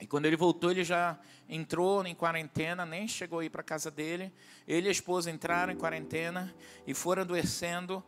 [0.00, 3.64] E quando ele voltou, ele já entrou em quarentena, nem chegou a ir para a
[3.64, 4.32] casa dele.
[4.66, 6.54] Ele e a esposa entraram em quarentena
[6.86, 8.02] e foram adoecendo.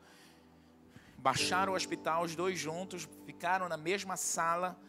[1.19, 4.81] Baixaram o hospital, os dois juntos, ficaram na mesma sala,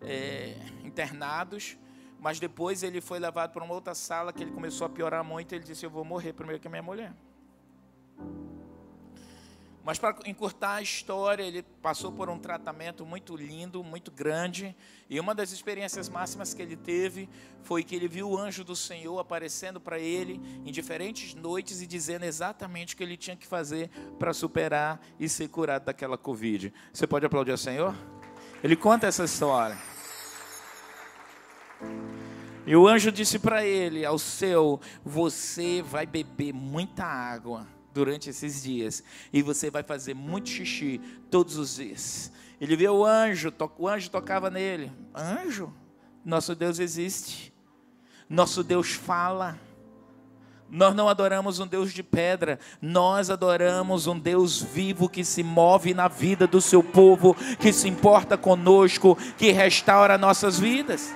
[0.00, 1.78] é, internados.
[2.18, 5.54] Mas depois ele foi levado para uma outra sala que ele começou a piorar muito.
[5.54, 7.14] Ele disse: Eu vou morrer primeiro que a minha mulher.
[9.82, 14.76] Mas para encurtar a história, ele passou por um tratamento muito lindo, muito grande.
[15.08, 17.28] E uma das experiências máximas que ele teve
[17.62, 21.86] foi que ele viu o anjo do Senhor aparecendo para ele em diferentes noites e
[21.86, 23.88] dizendo exatamente o que ele tinha que fazer
[24.18, 26.72] para superar e ser curado daquela Covid.
[26.92, 27.94] Você pode aplaudir ao Senhor?
[28.62, 29.78] Ele conta essa história.
[32.66, 38.62] E o anjo disse para ele: Ao seu, você vai beber muita água durante esses
[38.62, 39.02] dias.
[39.32, 41.00] E você vai fazer muito xixi
[41.30, 42.32] todos os dias.
[42.60, 44.92] Ele vê o anjo, o anjo tocava nele.
[45.14, 45.72] Anjo?
[46.24, 47.52] Nosso Deus existe.
[48.28, 49.58] Nosso Deus fala.
[50.70, 55.92] Nós não adoramos um Deus de pedra, nós adoramos um Deus vivo que se move
[55.92, 61.12] na vida do seu povo, que se importa conosco, que restaura nossas vidas.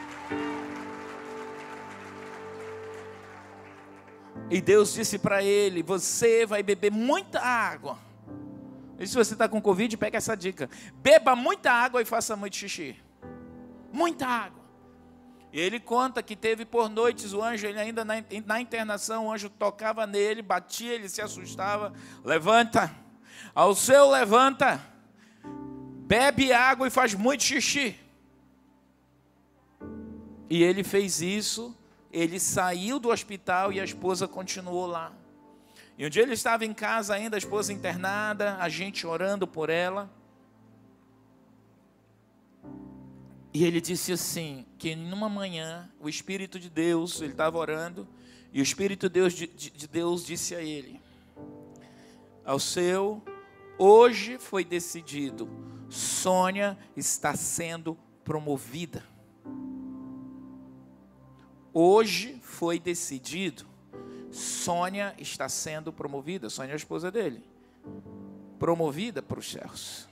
[4.55, 7.99] E Deus disse para ele: Você vai beber muita água.
[9.01, 10.71] E se você está com Covid, pega essa dica:
[11.03, 12.95] beba muita água e faça muito xixi.
[13.93, 14.63] Muita água.
[15.53, 18.15] E ele conta que teve por noites o anjo, ele ainda na,
[18.47, 21.93] na internação, o anjo tocava nele, batia, ele se assustava.
[22.25, 22.95] Levanta,
[23.53, 24.81] ao seu levanta,
[26.07, 27.97] bebe água e faz muito xixi.
[30.49, 31.77] E ele fez isso
[32.15, 35.13] ele saiu do hospital e a esposa continuou lá.
[35.99, 39.69] E um dia ele estava em casa ainda, a esposa internada, a gente orando por
[39.69, 40.09] ela.
[43.53, 48.07] E ele disse assim: que numa manhã, o Espírito de Deus, ele estava orando,
[48.53, 51.01] e o Espírito de Deus, de, de Deus disse a ele:
[52.45, 53.21] Ao seu,
[53.77, 55.49] hoje foi decidido,
[55.89, 59.14] Sônia está sendo promovida.
[61.77, 63.67] Hoje foi decidido.
[64.31, 66.49] Sônia está sendo promovida.
[66.49, 67.43] Sônia é a esposa dele.
[68.61, 70.09] Promovida para os céus.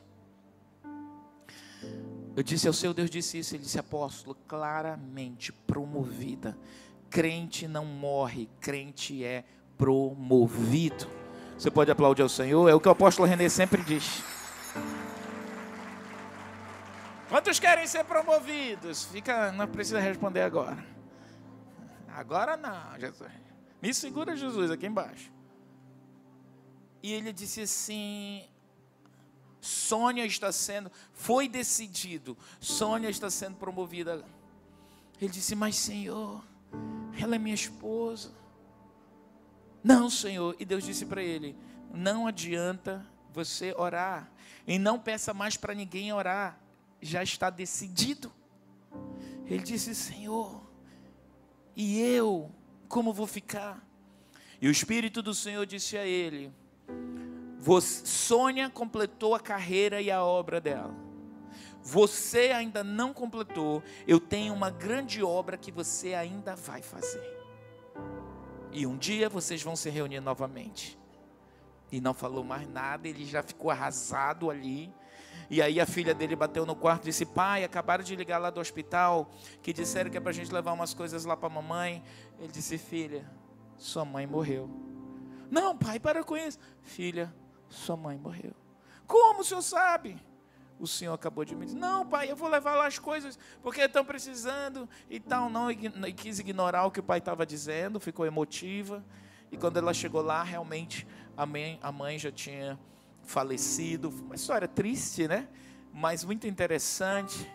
[2.35, 6.59] Eu disse ao seu Deus disse isso, ele disse apóstolo, claramente promovida.
[7.09, 9.45] Crente não morre, crente é
[9.79, 11.07] promovido.
[11.57, 14.23] Você pode aplaudir ao Senhor, é o que o apóstolo René sempre diz.
[17.29, 19.05] Quantos querem ser promovidos?
[19.05, 20.92] Fica, não precisa responder agora.
[22.15, 23.31] Agora não, Jesus.
[23.81, 25.33] Me segura, Jesus, aqui embaixo.
[27.03, 28.45] E ele disse assim:
[29.61, 34.25] Sônia está sendo, foi decidido, Sônia está sendo promovida.
[35.21, 36.45] Ele disse: Mas Senhor,
[37.19, 38.31] ela é minha esposa.
[39.83, 40.55] Não, Senhor.
[40.59, 41.57] E Deus disse para ele:
[41.93, 44.31] Não adianta você orar.
[44.67, 46.59] E não peça mais para ninguém orar.
[47.01, 48.33] Já está decidido.
[49.47, 50.62] Ele disse: Senhor,
[51.77, 52.51] e eu,
[52.89, 53.87] como vou ficar?
[54.61, 56.53] E o Espírito do Senhor disse a ele:
[57.81, 60.95] Sônia completou a carreira e a obra dela.
[61.83, 63.83] Você ainda não completou.
[64.07, 67.43] Eu tenho uma grande obra que você ainda vai fazer.
[68.71, 70.99] E um dia vocês vão se reunir novamente.
[71.91, 74.93] E não falou mais nada, ele já ficou arrasado ali.
[75.53, 78.49] E aí a filha dele bateu no quarto e disse: Pai, acabaram de ligar lá
[78.49, 81.51] do hospital, que disseram que é para a gente levar umas coisas lá para a
[81.51, 82.03] mamãe.
[82.39, 83.31] Ele disse: Filha,
[83.77, 84.71] sua mãe morreu.
[85.51, 86.59] Não, pai, para com isso.
[86.81, 87.31] Filha,
[87.69, 88.55] sua mãe morreu.
[89.07, 90.17] Como o senhor sabe?
[90.81, 93.83] O senhor acabou de me dizer: Não, pai, eu vou levar lá as coisas, porque
[93.83, 95.51] estão precisando e tal.
[95.51, 99.05] Não, e quis ignorar o que o pai estava dizendo, ficou emotiva.
[99.51, 102.79] E quando ela chegou lá, realmente a mãe, a mãe já tinha
[103.25, 104.09] falecido.
[104.09, 105.49] Uma história triste, né?
[105.93, 107.51] Mas muito interessante.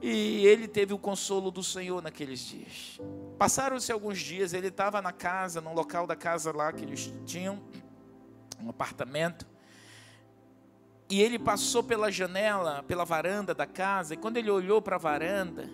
[0.00, 3.00] E ele teve o consolo do Senhor naqueles dias.
[3.36, 7.60] Passaram-se alguns dias, ele estava na casa, no local da casa lá que eles tinham,
[8.62, 9.46] um apartamento.
[11.10, 14.98] E ele passou pela janela, pela varanda da casa, e quando ele olhou para a
[14.98, 15.68] varanda,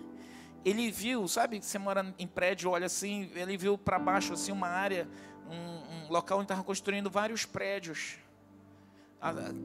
[0.63, 4.67] ele viu, sabe, você mora em prédio, olha assim, ele viu para baixo assim uma
[4.67, 5.07] área,
[5.47, 8.17] um, um local onde estavam construindo vários prédios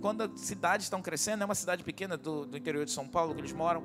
[0.01, 3.35] quando as cidades estão crescendo, é uma cidade pequena do, do, interior de São Paulo
[3.35, 3.83] que eles moram,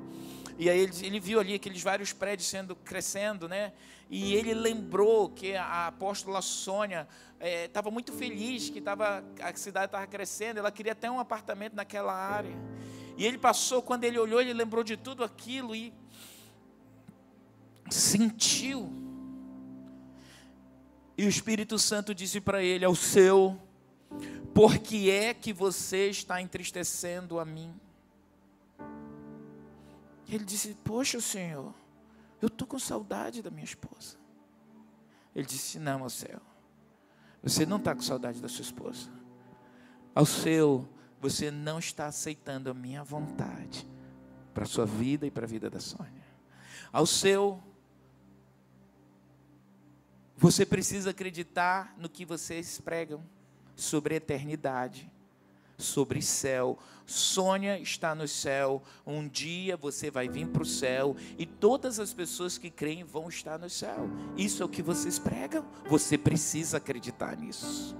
[0.58, 3.72] e aí ele, ele, viu ali aqueles vários prédios sendo crescendo, né?
[4.08, 7.08] E ele lembrou que a apóstola Sônia
[7.40, 11.74] estava é, muito feliz que tava, a cidade estava crescendo, ela queria ter um apartamento
[11.74, 12.56] naquela área.
[13.16, 15.92] E ele passou, quando ele olhou, ele lembrou de tudo aquilo e
[17.90, 18.92] sentiu.
[21.18, 23.58] E o Espírito Santo disse para ele: ao seu
[24.54, 27.74] por que é que você está entristecendo a mim?
[30.28, 31.74] Ele disse: Poxa, Senhor,
[32.40, 34.16] eu estou com saudade da minha esposa.
[35.34, 36.40] Ele disse: Não, céu,
[37.42, 39.10] você não está com saudade da sua esposa.
[40.14, 40.88] Ao seu,
[41.20, 43.86] você não está aceitando a minha vontade
[44.54, 46.24] para a sua vida e para a vida da Sônia.
[46.90, 47.62] Ao seu,
[50.34, 53.22] você precisa acreditar no que vocês pregam
[53.76, 55.08] sobre eternidade,
[55.78, 56.78] sobre céu.
[57.04, 58.82] Sônia está no céu.
[59.06, 63.28] Um dia você vai vir para o céu e todas as pessoas que creem vão
[63.28, 64.08] estar no céu.
[64.36, 65.64] Isso é o que vocês pregam.
[65.88, 67.96] Você precisa acreditar nisso.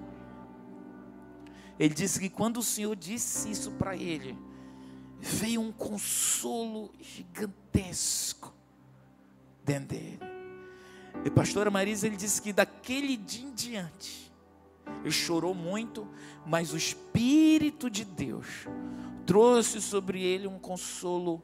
[1.79, 4.37] Ele disse que quando o Senhor disse isso para ele,
[5.21, 8.55] veio um consolo gigantesco
[9.62, 10.19] dentro dele.
[11.25, 14.26] E pastora Marisa, ele disse que daquele dia em diante,
[15.03, 16.07] ele chorou muito,
[16.44, 18.46] mas o Espírito de Deus
[19.25, 21.42] trouxe sobre ele um consolo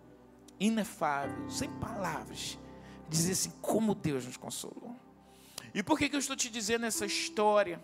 [0.59, 2.59] inefável, sem palavras.
[3.09, 4.97] Dizer assim, como Deus nos consolou.
[5.75, 7.83] E por que, que eu estou te dizendo essa história?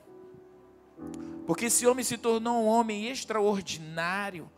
[1.46, 4.50] Porque esse homem se tornou um homem extraordinário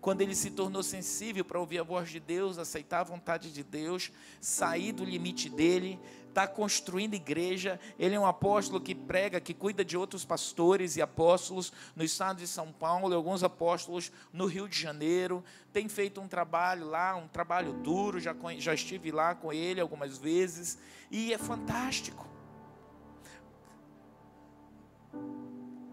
[0.00, 3.62] quando ele se tornou sensível para ouvir a voz de Deus, aceitar a vontade de
[3.62, 4.10] Deus,
[4.40, 7.78] sair do limite dele, está construindo igreja.
[7.98, 12.38] Ele é um apóstolo que prega, que cuida de outros pastores e apóstolos no estado
[12.38, 15.44] de São Paulo, e alguns apóstolos no Rio de Janeiro.
[15.72, 18.18] Tem feito um trabalho lá, um trabalho duro.
[18.18, 20.78] Já, já estive lá com ele algumas vezes
[21.10, 22.26] e é fantástico.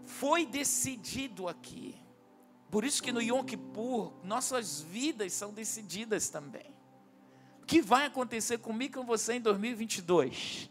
[0.04, 1.96] Foi decidido aqui.
[2.70, 6.77] Por isso que no Yom Kippur, nossas vidas são decididas também
[7.68, 10.70] que vai acontecer comigo e com você em 2022?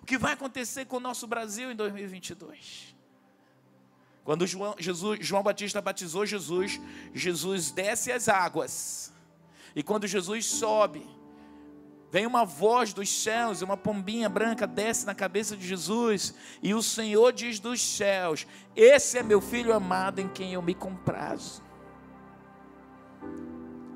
[0.00, 2.94] O que vai acontecer com o nosso Brasil em 2022?
[4.22, 6.80] Quando João, Jesus, João Batista batizou Jesus,
[7.12, 9.12] Jesus desce as águas.
[9.74, 11.04] E quando Jesus sobe,
[12.08, 16.82] vem uma voz dos céus, uma pombinha branca desce na cabeça de Jesus, e o
[16.84, 21.71] Senhor diz dos céus: Esse é meu filho amado em quem eu me comprazo.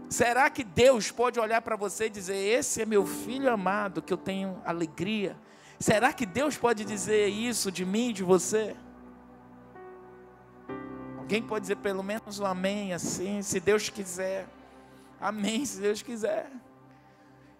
[0.08, 4.12] Será que Deus pode olhar para você e dizer: Esse é meu filho amado, que
[4.12, 5.36] eu tenho alegria?
[5.78, 8.76] Será que Deus pode dizer isso de mim, de você?
[11.18, 14.46] Alguém pode dizer pelo menos um amém assim, se Deus quiser.
[15.20, 16.50] Amém, se Deus quiser.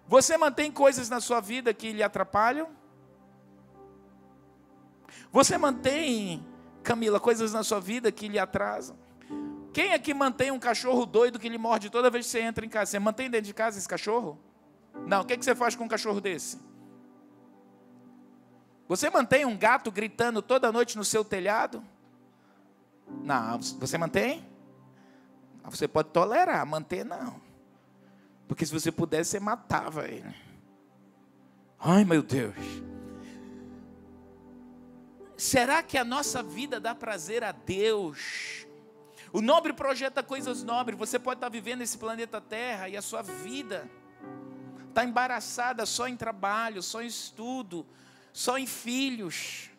[0.07, 2.69] Você mantém coisas na sua vida que lhe atrapalham?
[5.31, 6.45] Você mantém,
[6.81, 8.95] Camila, coisas na sua vida que lhe atrasam?
[9.77, 12.67] Quem aqui mantém um cachorro doido que lhe morde toda vez que você entra em
[12.67, 12.89] casa?
[12.89, 14.35] Você mantém dentro de casa esse cachorro?
[15.05, 16.59] Não, o que, que você faz com um cachorro desse?
[18.87, 21.83] Você mantém um gato gritando toda noite no seu telhado?
[23.23, 24.43] Não, você mantém?
[25.65, 27.39] Você pode tolerar, manter não.
[28.47, 30.33] Porque se você pudesse, você matava ele.
[31.77, 32.55] Ai meu Deus.
[35.37, 38.66] será que a nossa vida dá prazer a Deus?
[39.33, 40.97] O nobre projeta coisas nobres.
[40.97, 43.89] Você pode estar vivendo esse planeta Terra e a sua vida
[44.89, 47.85] está embaraçada só em trabalho, só em estudo,
[48.33, 49.69] só em filhos,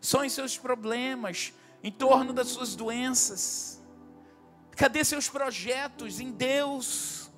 [0.00, 1.52] só em seus problemas,
[1.82, 3.82] em torno das suas doenças.
[4.76, 7.28] Cadê seus projetos em Deus?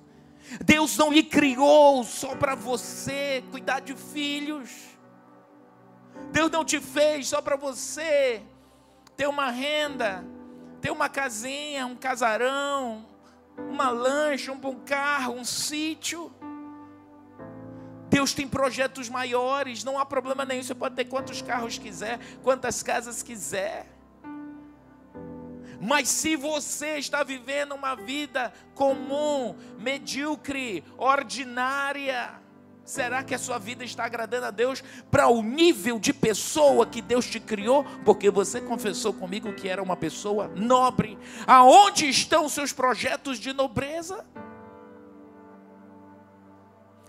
[0.64, 4.70] Deus não lhe criou só para você cuidar de filhos.
[6.32, 8.42] Deus não te fez só para você
[9.16, 10.24] ter uma renda,
[10.80, 13.06] ter uma casinha, um casarão,
[13.56, 16.32] uma lancha, um bom carro, um sítio.
[18.08, 20.62] Deus tem projetos maiores, não há problema nenhum.
[20.62, 23.86] Você pode ter quantos carros quiser, quantas casas quiser.
[25.80, 32.34] Mas se você está vivendo uma vida comum, medíocre, ordinária,
[32.90, 37.00] será que a sua vida está agradando a Deus para o nível de pessoa que
[37.00, 37.84] Deus te criou?
[38.04, 41.18] Porque você confessou comigo que era uma pessoa nobre.
[41.46, 44.26] Aonde estão seus projetos de nobreza?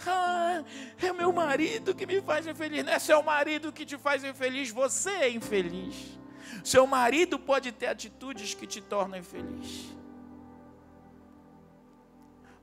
[0.06, 0.64] Ah,
[1.02, 2.84] é meu marido que me faz infeliz.
[2.84, 6.20] Não é seu marido que te faz infeliz, você é infeliz.
[6.64, 9.96] Seu marido pode ter atitudes que te tornam infeliz.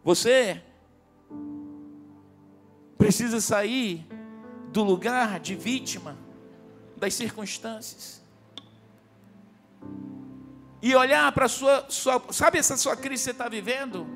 [0.04, 0.62] Você
[2.98, 4.06] precisa sair
[4.72, 6.18] do lugar de vítima
[6.96, 8.20] das circunstâncias
[10.82, 12.22] e olhar para a sua, sua.
[12.30, 14.06] Sabe essa sua crise que você está vivendo?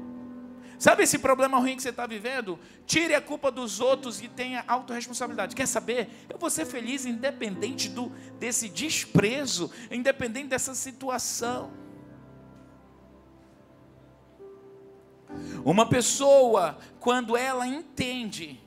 [0.79, 2.59] Sabe esse problema ruim que você está vivendo?
[2.87, 5.55] Tire a culpa dos outros e tenha autorresponsabilidade.
[5.55, 6.11] Quer saber?
[6.29, 8.09] Eu vou ser feliz independente do,
[8.39, 11.73] desse desprezo, independente dessa situação.
[15.65, 18.62] Uma pessoa, quando ela entende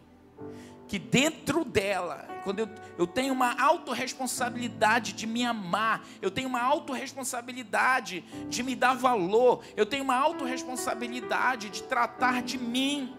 [0.87, 6.61] que dentro dela, quando eu, eu tenho uma autorresponsabilidade de me amar, eu tenho uma
[6.61, 13.15] autorresponsabilidade de me dar valor, eu tenho uma autorresponsabilidade de tratar de mim.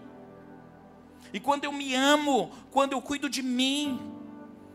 [1.33, 3.99] E quando eu me amo, quando eu cuido de mim,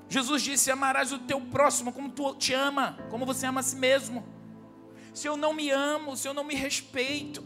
[0.07, 3.77] Jesus disse: Amarás o teu próximo como tu te ama, como você ama a si
[3.77, 4.23] mesmo.
[5.15, 7.43] Se eu não me amo, se eu não me respeito,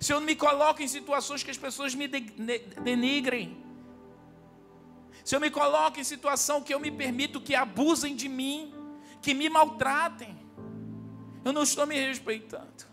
[0.00, 3.65] se eu não me coloco em situações que as pessoas me denigrem,
[5.26, 8.72] se eu me coloco em situação que eu me permito que abusem de mim,
[9.20, 10.38] que me maltratem,
[11.44, 12.86] eu não estou me respeitando.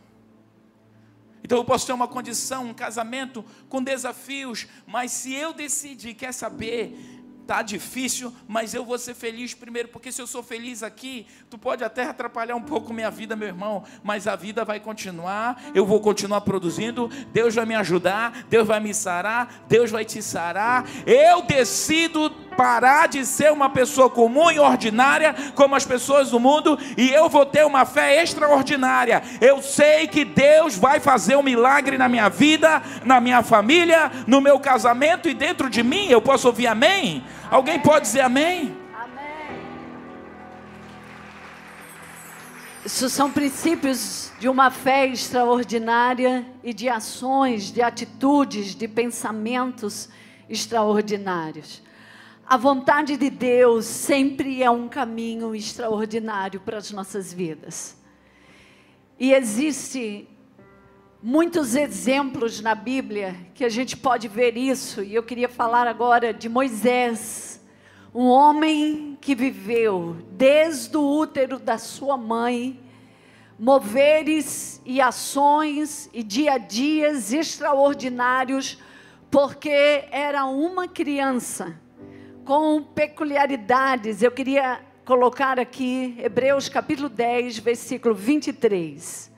[1.43, 6.33] Então eu posso ter uma condição, um casamento com desafios, mas se eu decidir, quer
[6.33, 7.12] saber,
[7.45, 11.57] Tá difícil, mas eu vou ser feliz primeiro, porque se eu sou feliz aqui, tu
[11.57, 15.85] pode até atrapalhar um pouco minha vida, meu irmão, mas a vida vai continuar, eu
[15.85, 20.85] vou continuar produzindo, Deus vai me ajudar, Deus vai me sarar, Deus vai te sarar.
[21.05, 26.77] Eu decido parar de ser uma pessoa comum e ordinária como as pessoas do mundo
[26.97, 29.21] e eu vou ter uma fé extraordinária.
[29.41, 34.39] Eu sei que Deus vai fazer um milagre na minha vida, na minha família, no
[34.39, 36.07] meu casamento e dentro de mim.
[36.07, 37.23] Eu posso ouvir amém?
[37.49, 38.75] Alguém pode dizer amém?
[38.93, 39.61] Amém.
[42.85, 50.09] Isso são princípios de uma fé extraordinária e de ações, de atitudes, de pensamentos
[50.49, 51.81] extraordinários.
[52.45, 57.97] A vontade de Deus sempre é um caminho extraordinário para as nossas vidas.
[59.17, 60.27] E existe
[61.21, 66.33] muitos exemplos na Bíblia que a gente pode ver isso, e eu queria falar agora
[66.33, 67.61] de Moisés,
[68.13, 72.77] um homem que viveu desde o útero da sua mãe,
[73.57, 78.77] moveres e ações e dia a dias extraordinários,
[79.31, 81.81] porque era uma criança
[82.43, 84.21] com peculiaridades.
[84.21, 89.31] Eu queria colocar aqui Hebreus capítulo 10, versículo 23.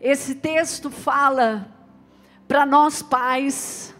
[0.00, 1.72] Esse texto fala
[2.46, 3.94] para nós pais,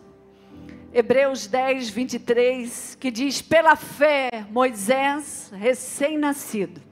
[0.93, 6.83] Hebreus 10, 23, que diz: pela fé, Moisés, recém-nascido.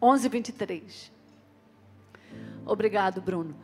[0.00, 1.12] 11, 23.
[2.64, 3.56] Obrigado, Bruno.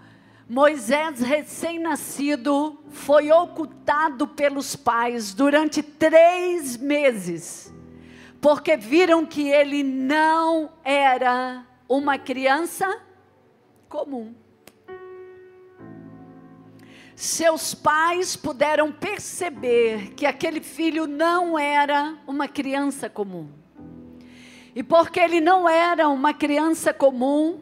[0.48, 7.72] Moisés, recém-nascido, foi ocultado pelos pais durante três meses,
[8.42, 13.00] porque viram que ele não era uma criança
[13.88, 14.34] comum.
[17.16, 23.48] Seus pais puderam perceber que aquele filho não era uma criança comum.
[24.74, 27.60] E porque ele não era uma criança comum,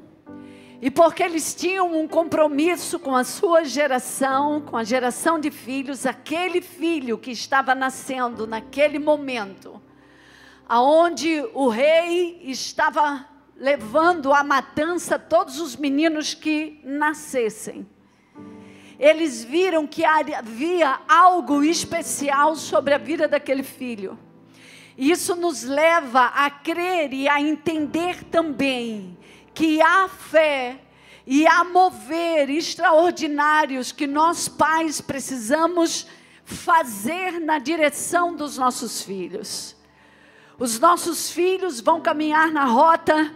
[0.83, 6.05] e porque eles tinham um compromisso com a sua geração, com a geração de filhos,
[6.05, 9.81] aquele filho que estava nascendo naquele momento,
[10.69, 17.87] aonde o rei estava levando à matança todos os meninos que nascessem.
[18.99, 24.19] Eles viram que havia algo especial sobre a vida daquele filho.
[24.99, 29.17] Isso nos leva a crer e a entender também
[29.55, 30.81] que há fé
[31.27, 36.07] e há mover extraordinários que nós pais precisamos
[36.45, 39.77] fazer na direção dos nossos filhos.
[40.59, 43.33] Os nossos filhos vão caminhar na rota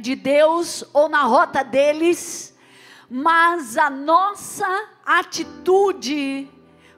[0.00, 2.56] de Deus ou na rota deles,
[3.08, 4.68] mas a nossa
[5.04, 6.48] atitude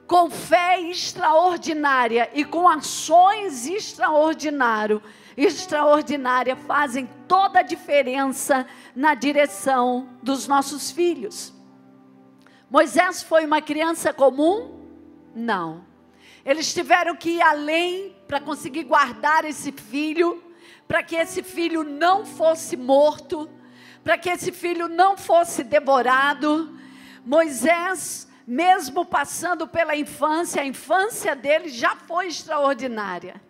[0.05, 5.01] com fé extraordinária e com ações extraordinárias,
[5.35, 8.65] extraordinária fazem toda a diferença
[8.95, 11.53] na direção dos nossos filhos.
[12.69, 14.87] Moisés foi uma criança comum?
[15.35, 15.85] Não.
[16.45, 20.43] Eles tiveram que ir além para conseguir guardar esse filho,
[20.87, 23.49] para que esse filho não fosse morto,
[24.03, 26.77] para que esse filho não fosse devorado.
[27.25, 33.41] Moisés mesmo passando pela infância, a infância dele já foi extraordinária.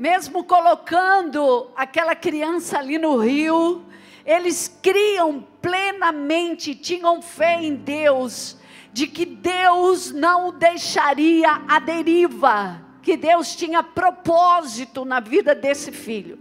[0.00, 3.84] Mesmo colocando aquela criança ali no rio,
[4.24, 8.56] eles criam plenamente, tinham fé em Deus,
[8.94, 15.92] de que Deus não o deixaria à deriva, que Deus tinha propósito na vida desse
[15.92, 16.38] filho.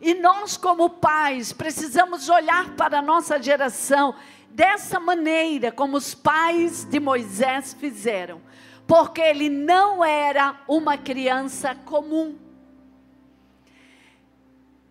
[0.00, 4.14] E nós, como pais, precisamos olhar para a nossa geração
[4.48, 8.40] dessa maneira como os pais de Moisés fizeram,
[8.86, 12.48] porque ele não era uma criança comum.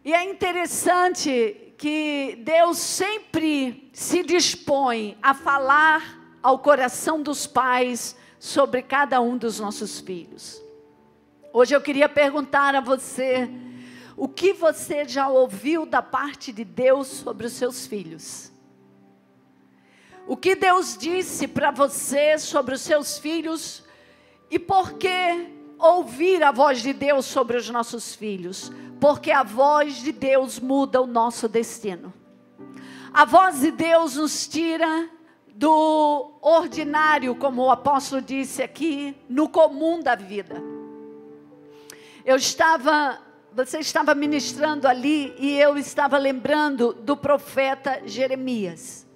[0.10, 8.82] E é interessante que Deus sempre se dispõe a falar ao coração dos pais sobre
[8.82, 10.60] cada um dos nossos filhos.
[11.53, 13.47] Hoje eu queria perguntar a você:
[14.18, 18.51] o que você já ouviu da parte de Deus sobre os seus filhos?
[20.26, 23.84] O que Deus disse para você sobre os seus filhos
[24.49, 28.72] e por que ouvir a voz de Deus sobre os nossos filhos?
[28.99, 32.13] Porque a voz de Deus muda o nosso destino.
[33.13, 35.09] A voz de Deus nos tira
[35.47, 40.61] do ordinário, como o apóstolo disse aqui, no comum da vida.
[42.23, 43.19] Eu estava,
[43.51, 49.09] você estava ministrando ali e eu estava lembrando do profeta Jeremias.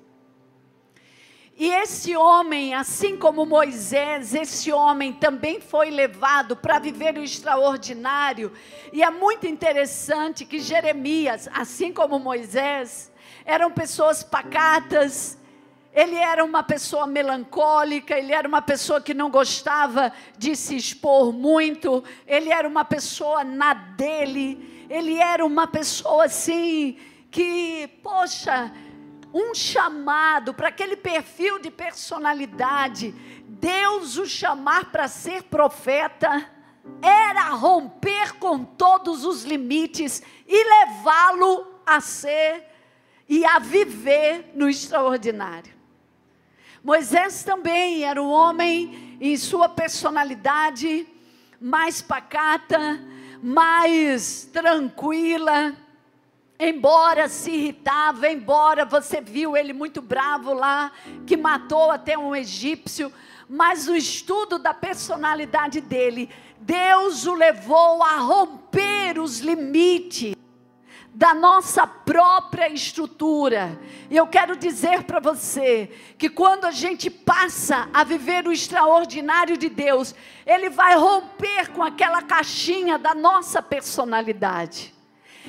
[1.55, 8.51] E esse homem, assim como Moisés, esse homem também foi levado para viver o extraordinário.
[8.91, 13.11] E é muito interessante que Jeremias, assim como Moisés,
[13.45, 15.37] eram pessoas pacatas,
[15.93, 21.31] ele era uma pessoa melancólica, ele era uma pessoa que não gostava de se expor
[21.31, 26.97] muito, ele era uma pessoa na dele, ele era uma pessoa assim
[27.29, 28.71] que, poxa,
[29.33, 33.11] um chamado para aquele perfil de personalidade,
[33.47, 36.49] Deus o chamar para ser profeta,
[37.01, 42.65] era romper com todos os limites e levá-lo a ser
[43.27, 45.73] e a viver no extraordinário.
[46.83, 51.07] Moisés também era um homem em sua personalidade
[51.59, 52.99] mais pacata,
[53.41, 55.73] mais tranquila,
[56.69, 60.91] embora se irritava, embora você viu ele muito bravo lá,
[61.25, 63.11] que matou até um egípcio,
[63.49, 70.35] mas o estudo da personalidade dele, Deus o levou a romper os limites
[71.13, 73.79] da nossa própria estrutura.
[74.09, 79.55] E eu quero dizer para você que quando a gente passa a viver o extraordinário
[79.55, 84.92] de Deus, Ele vai romper com aquela caixinha da nossa personalidade.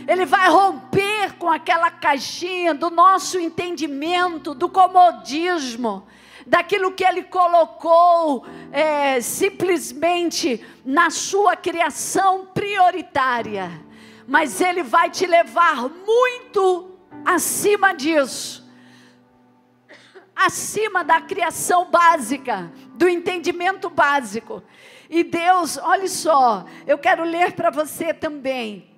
[0.08, 6.06] Ele vai romper com aquela caixinha do nosso entendimento, do comodismo,
[6.44, 13.70] daquilo que Ele colocou é, simplesmente na sua criação prioritária.
[14.26, 18.64] Mas Ele vai te levar muito acima disso
[20.36, 24.64] acima da criação básica, do entendimento básico.
[25.08, 28.93] E Deus, olha só, eu quero ler para você também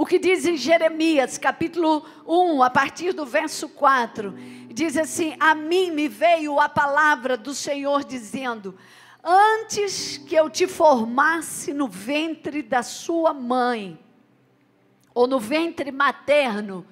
[0.00, 4.32] o que diz em Jeremias, capítulo 1, a partir do verso 4,
[4.72, 8.74] diz assim: A mim me veio a palavra do Senhor dizendo:
[9.22, 14.02] Antes que eu te formasse no ventre da sua mãe,
[15.12, 16.86] ou no ventre materno,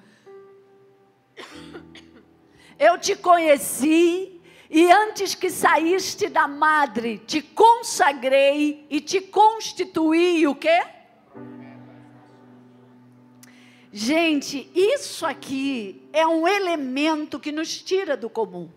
[2.77, 4.39] eu te conheci,
[4.69, 10.98] e antes que saíste da madre, te consagrei e te constituí o quê?
[13.91, 18.69] Gente, isso aqui é um elemento que nos tira do comum.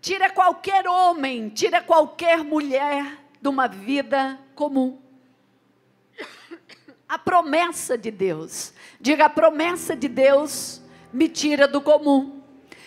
[0.00, 4.98] Tira qualquer homem, tira qualquer mulher de uma vida comum.
[7.08, 8.72] A promessa de Deus.
[9.00, 10.80] Diga, a promessa de Deus
[11.12, 12.40] me tira do comum.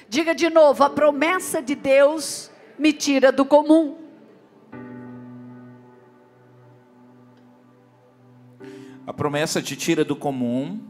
[0.08, 2.50] Diga de novo, a promessa de Deus
[2.80, 4.03] me tira do comum.
[9.06, 10.82] A promessa te tira do comum.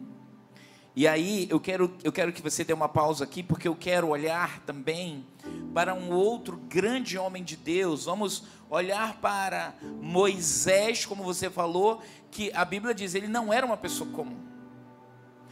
[0.95, 4.09] E aí eu quero, eu quero que você dê uma pausa aqui, porque eu quero
[4.09, 5.26] olhar também
[5.74, 8.05] para um outro grande homem de Deus.
[8.05, 13.78] Vamos olhar para Moisés, como você falou, que a Bíblia diz, ele não era uma
[13.78, 14.38] pessoa comum.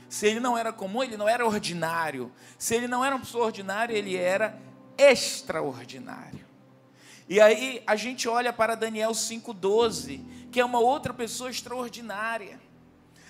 [0.07, 2.31] Se ele não era comum, ele não era ordinário.
[2.59, 4.59] Se ele não era uma pessoa ordinária, ele era
[4.95, 6.50] extraordinário.
[7.31, 10.19] E aí a gente olha para Daniel 5,12,
[10.51, 12.59] que é uma outra pessoa extraordinária.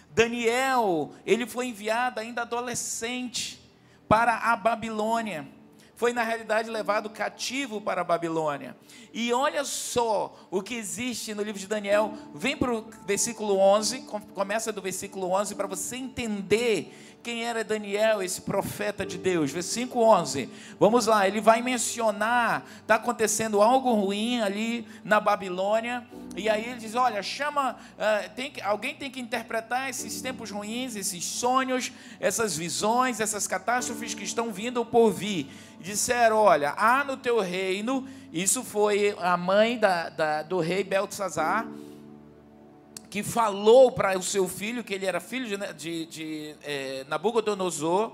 [0.09, 3.61] Daniel, ele foi enviado ainda adolescente
[4.07, 5.47] para a Babilônia.
[5.95, 8.75] Foi na realidade levado cativo para a Babilônia.
[9.13, 12.15] E olha só o que existe no livro de Daniel.
[12.33, 18.21] Vem para o versículo 11, começa do versículo 11 para você entender quem era Daniel,
[18.21, 19.51] esse profeta de Deus.
[19.51, 20.49] Versículo 11.
[20.79, 26.05] Vamos lá, ele vai mencionar, está acontecendo algo ruim ali na Babilônia.
[26.35, 30.49] E aí ele diz: Olha, chama, uh, tem que, alguém tem que interpretar esses tempos
[30.49, 35.49] ruins, esses sonhos, essas visões, essas catástrofes que estão vindo por vir.
[35.79, 41.67] disseram: Olha, há no teu reino, isso foi a mãe da, da do rei Beltzazar
[43.11, 48.13] que falou para o seu filho, que ele era filho de, de, de é, Nabucodonosor,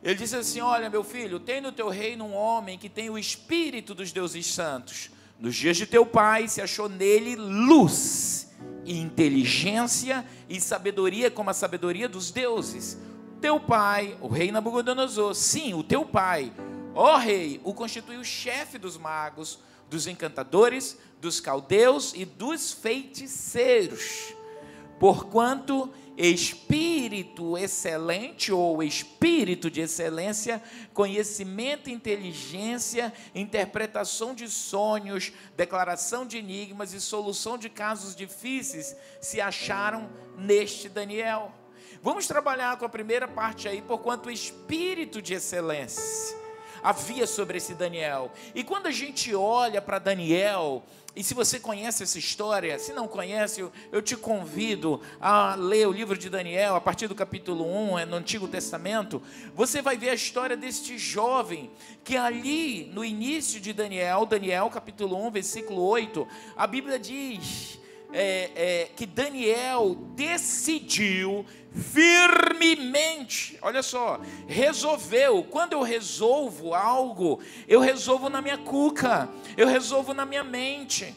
[0.00, 3.18] ele disse assim: Olha, meu filho, tem no teu reino um homem que tem o
[3.18, 5.10] espírito dos deuses santos.
[5.40, 8.48] Nos dias de teu pai se achou nele luz,
[8.84, 12.96] e inteligência e sabedoria, como a sabedoria dos deuses.
[13.40, 16.52] Teu pai, o rei Nabucodonosor, sim, o teu pai,
[16.94, 19.58] ó rei, o constituiu chefe dos magos,
[19.90, 24.34] dos encantadores, dos caldeus e dos feiticeiros.
[24.98, 30.60] Porquanto espírito excelente ou espírito de excelência,
[30.92, 40.10] conhecimento, inteligência, interpretação de sonhos, declaração de enigmas e solução de casos difíceis se acharam
[40.36, 41.52] neste Daniel.
[42.02, 46.41] Vamos trabalhar com a primeira parte aí, porquanto espírito de excelência
[46.82, 48.32] havia sobre esse Daniel.
[48.54, 50.82] E quando a gente olha para Daniel,
[51.14, 53.62] e se você conhece essa história, se não conhece,
[53.92, 58.04] eu, te convido a ler o livro de Daniel, a partir do capítulo 1, é
[58.06, 59.22] no Antigo Testamento.
[59.54, 61.70] Você vai ver a história deste jovem,
[62.02, 66.26] que ali, no início de Daniel, Daniel capítulo 1, versículo 8,
[66.56, 67.81] a Bíblia diz
[68.12, 75.42] é, é, que Daniel decidiu firmemente, olha só, resolveu.
[75.44, 81.14] Quando eu resolvo algo, eu resolvo na minha cuca, eu resolvo na minha mente.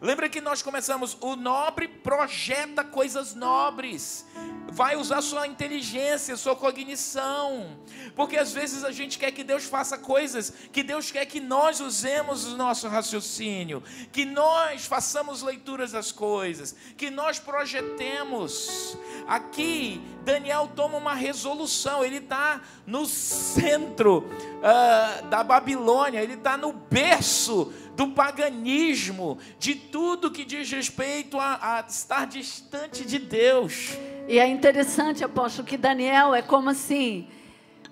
[0.00, 4.24] Lembra que nós começamos, o nobre projeta coisas nobres,
[4.70, 7.76] vai usar sua inteligência, sua cognição,
[8.14, 11.80] porque às vezes a gente quer que Deus faça coisas que Deus quer que nós
[11.80, 13.82] usemos o nosso raciocínio,
[14.12, 18.96] que nós façamos leituras das coisas, que nós projetemos.
[19.26, 26.72] Aqui, Daniel toma uma resolução, ele está no centro uh, da Babilônia, ele está no
[26.72, 33.98] berço do paganismo, de tudo que diz respeito a, a estar distante de Deus.
[34.28, 37.26] E é interessante, apóstolo, que Daniel é como assim: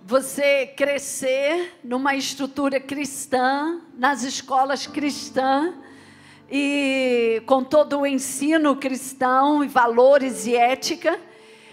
[0.05, 5.75] você crescer numa estrutura cristã, nas escolas cristãs,
[6.49, 11.19] e com todo o ensino cristão, e valores e ética,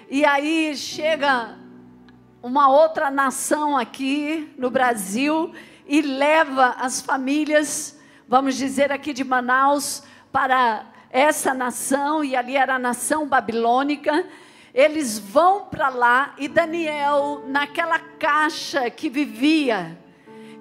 [0.09, 1.55] e aí chega
[2.41, 5.53] uma outra nação aqui no Brasil
[5.87, 12.75] e leva as famílias vamos dizer aqui de Manaus, para essa nação, e ali era
[12.75, 14.25] a nação babilônica.
[14.73, 19.97] Eles vão para lá e Daniel, naquela caixa que vivia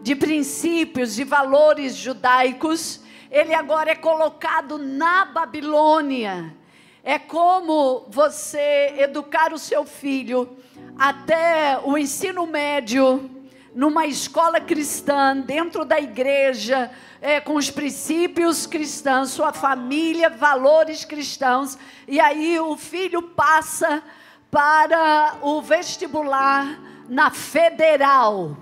[0.03, 3.01] de princípios, de valores judaicos,
[3.31, 6.55] ele agora é colocado na Babilônia.
[7.03, 10.57] É como você educar o seu filho
[10.99, 13.31] até o ensino médio,
[13.75, 21.79] numa escola cristã, dentro da igreja, é, com os princípios cristãos, sua família, valores cristãos,
[22.07, 24.03] e aí o filho passa
[24.51, 28.57] para o vestibular na federal.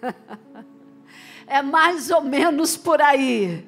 [1.46, 3.66] é mais ou menos por aí.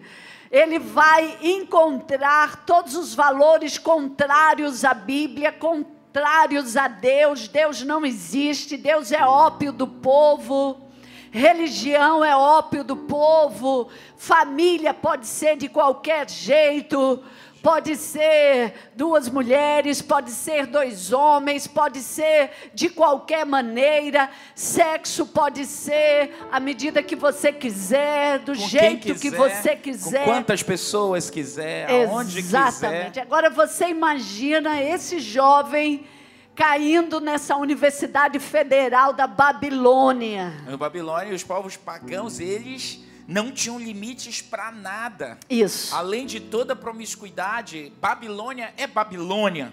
[0.50, 7.46] Ele vai encontrar todos os valores contrários à Bíblia, contrários contrários a Deus.
[7.46, 10.88] Deus não existe, Deus é ópio do povo.
[11.30, 17.22] Religião é ópio do povo, família pode ser de qualquer jeito,
[17.62, 25.66] pode ser duas mulheres, pode ser dois homens, pode ser de qualquer maneira, sexo pode
[25.66, 30.24] ser à medida que você quiser, do Com jeito quiser, que você quiser.
[30.24, 33.10] Com quantas pessoas quiser, aonde Exatamente.
[33.10, 33.22] quiser.
[33.22, 36.06] Agora você imagina esse jovem
[36.54, 40.52] caindo nessa universidade federal da Babilônia.
[40.68, 43.00] No Babilônia, os povos pagãos, eles
[43.30, 45.38] não tinham limites para nada.
[45.48, 45.94] Isso.
[45.94, 49.72] Além de toda promiscuidade, Babilônia é Babilônia.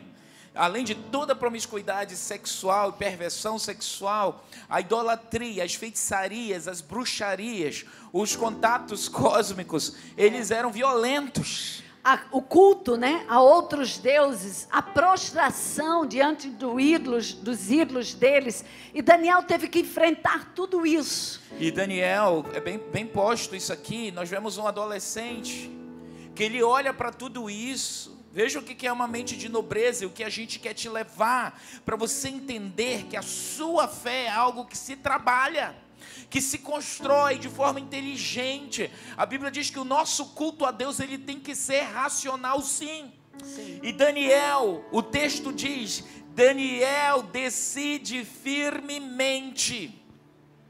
[0.53, 7.83] Além de toda promiscuidade sexual e perversão sexual, a idolatria, as feitiçarias, as bruxarias,
[8.13, 11.81] os contatos cósmicos, eles eram violentos.
[12.09, 18.63] A- o culto né, a outros deuses, a prostração diante do ídolos, dos ídolos deles.
[18.93, 21.41] E Daniel teve que enfrentar tudo isso.
[21.59, 24.09] E Daniel, é bem, bem posto isso aqui.
[24.11, 25.69] Nós vemos um adolescente
[26.33, 28.15] que ele olha para tudo isso.
[28.31, 30.87] Veja o que é uma mente de nobreza e o que a gente quer te
[30.87, 35.75] levar para você entender que a sua fé é algo que se trabalha,
[36.29, 38.91] que se constrói de forma inteligente.
[39.15, 43.11] A Bíblia diz que o nosso culto a Deus ele tem que ser racional, sim.
[43.83, 50.03] E Daniel, o texto diz: Daniel decide firmemente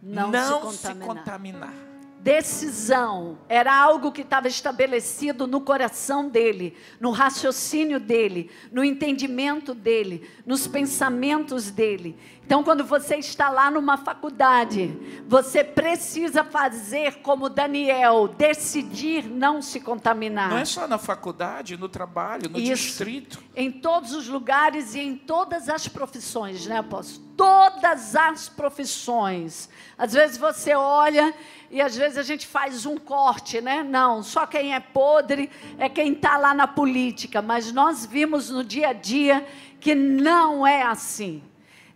[0.01, 1.16] Não, não, se se contaminar.
[1.16, 1.88] contaminar.
[2.20, 10.30] Decisão era algo que estava estabelecido no coração dele, no raciocínio dele, no entendimento dele,
[10.45, 12.18] nos pensamentos dele.
[12.48, 19.82] Então, quando você está lá numa faculdade, você precisa fazer como Daniel, decidir não se
[19.82, 20.52] contaminar.
[20.52, 22.72] Não é só na faculdade, no trabalho, no Isso.
[22.72, 23.43] distrito.
[23.54, 27.28] Em todos os lugares e em todas as profissões, né, apóstolo?
[27.36, 29.70] Todas as profissões.
[29.98, 31.34] Às vezes você olha
[31.70, 33.84] e às vezes a gente faz um corte, né?
[33.84, 37.41] Não, só quem é podre é quem está lá na política.
[37.41, 39.45] Mas nós vimos no dia a dia
[39.82, 41.43] que não é assim.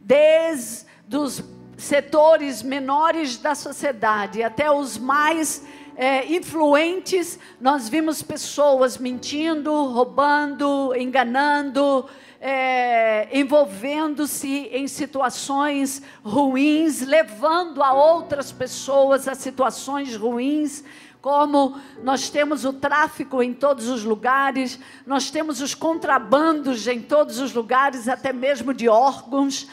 [0.01, 0.85] Desde
[1.15, 1.43] os
[1.77, 5.63] setores menores da sociedade até os mais
[5.95, 12.05] é, influentes, nós vimos pessoas mentindo, roubando, enganando,
[12.39, 20.83] é, envolvendo-se em situações ruins, levando a outras pessoas a situações ruins.
[21.21, 27.39] Como nós temos o tráfico em todos os lugares, nós temos os contrabandos em todos
[27.39, 29.67] os lugares, até mesmo de órgãos,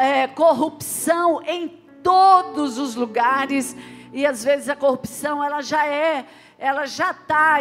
[0.00, 1.68] é, corrupção em
[2.02, 3.76] todos os lugares
[4.12, 6.26] e às vezes a corrupção ela já é,
[6.58, 7.60] ela já está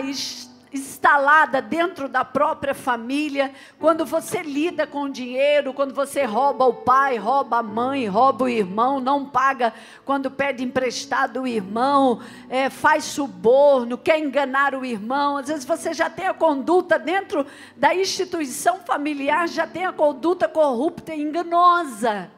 [0.74, 3.52] instalada dentro da própria família.
[3.80, 8.50] Quando você lida com dinheiro, quando você rouba o pai, rouba a mãe, rouba o
[8.50, 9.74] irmão, não paga
[10.06, 15.38] quando pede emprestado o irmão, é, faz suborno, quer enganar o irmão.
[15.38, 17.46] Às vezes você já tem a conduta dentro
[17.76, 22.30] da instituição familiar, já tem a conduta corrupta e enganosa.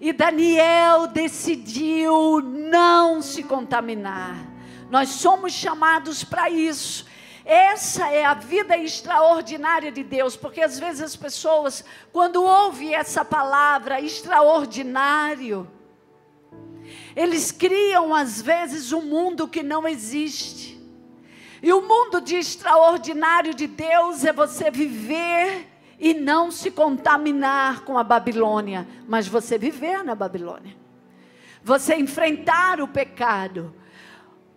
[0.00, 4.36] E Daniel decidiu não se contaminar.
[4.90, 7.06] Nós somos chamados para isso.
[7.46, 13.24] Essa é a vida extraordinária de Deus, porque às vezes as pessoas, quando ouvem essa
[13.24, 15.70] palavra extraordinário,
[17.14, 20.76] eles criam às vezes um mundo que não existe.
[21.62, 25.68] E o mundo de extraordinário de Deus é você viver
[26.00, 30.76] e não se contaminar com a Babilônia, mas você viver na Babilônia.
[31.62, 33.72] Você enfrentar o pecado.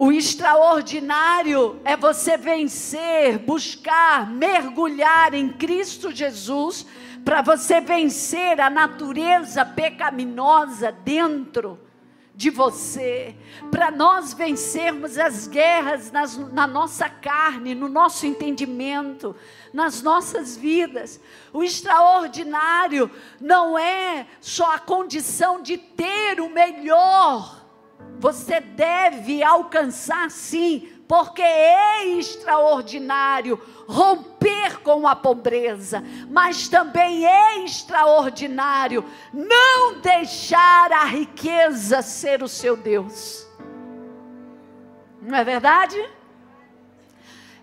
[0.01, 6.85] O extraordinário é você vencer, buscar, mergulhar em Cristo Jesus,
[7.25, 11.77] para você vencer a natureza pecaminosa dentro
[12.33, 13.35] de você,
[13.69, 19.35] para nós vencermos as guerras nas, na nossa carne, no nosso entendimento,
[19.73, 21.19] nas nossas vidas.
[21.51, 27.58] O extraordinário não é só a condição de ter o melhor,
[28.19, 39.03] você deve alcançar sim, porque é extraordinário romper com a pobreza, mas também é extraordinário
[39.33, 43.47] não deixar a riqueza ser o seu Deus.
[45.21, 45.97] Não é verdade?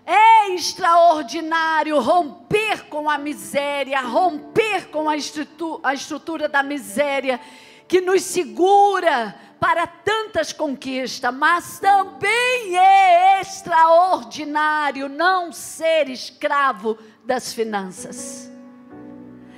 [0.05, 7.39] É extraordinário romper com a miséria, romper com a estrutura, a estrutura da miséria
[7.87, 18.51] que nos segura para tantas conquistas, mas também é extraordinário não ser escravo das finanças.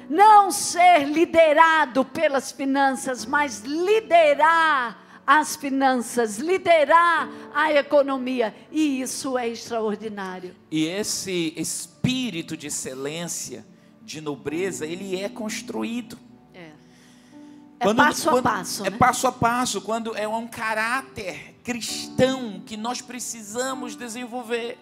[0.09, 8.55] Não ser liderado pelas finanças, mas liderar as finanças, liderar a economia.
[8.71, 10.55] E isso é extraordinário.
[10.71, 13.63] E esse espírito de excelência,
[14.01, 16.17] de nobreza, ele é construído.
[17.79, 18.85] É, é passo a passo.
[18.85, 18.97] É né?
[18.97, 24.77] passo a passo, quando é um caráter cristão que nós precisamos desenvolver.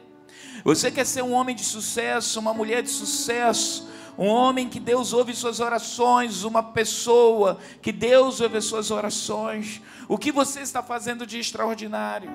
[0.64, 3.88] Você quer ser um homem de sucesso, uma mulher de sucesso,
[4.18, 9.80] um homem que Deus ouve suas orações, uma pessoa que Deus ouve suas orações.
[10.08, 12.32] O que você está fazendo de extraordinário?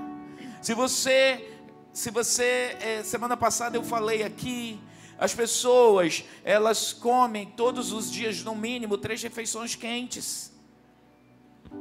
[0.61, 1.59] Se você,
[1.93, 4.79] se você, é, semana passada eu falei aqui,
[5.19, 10.52] as pessoas elas comem todos os dias no mínimo três refeições quentes.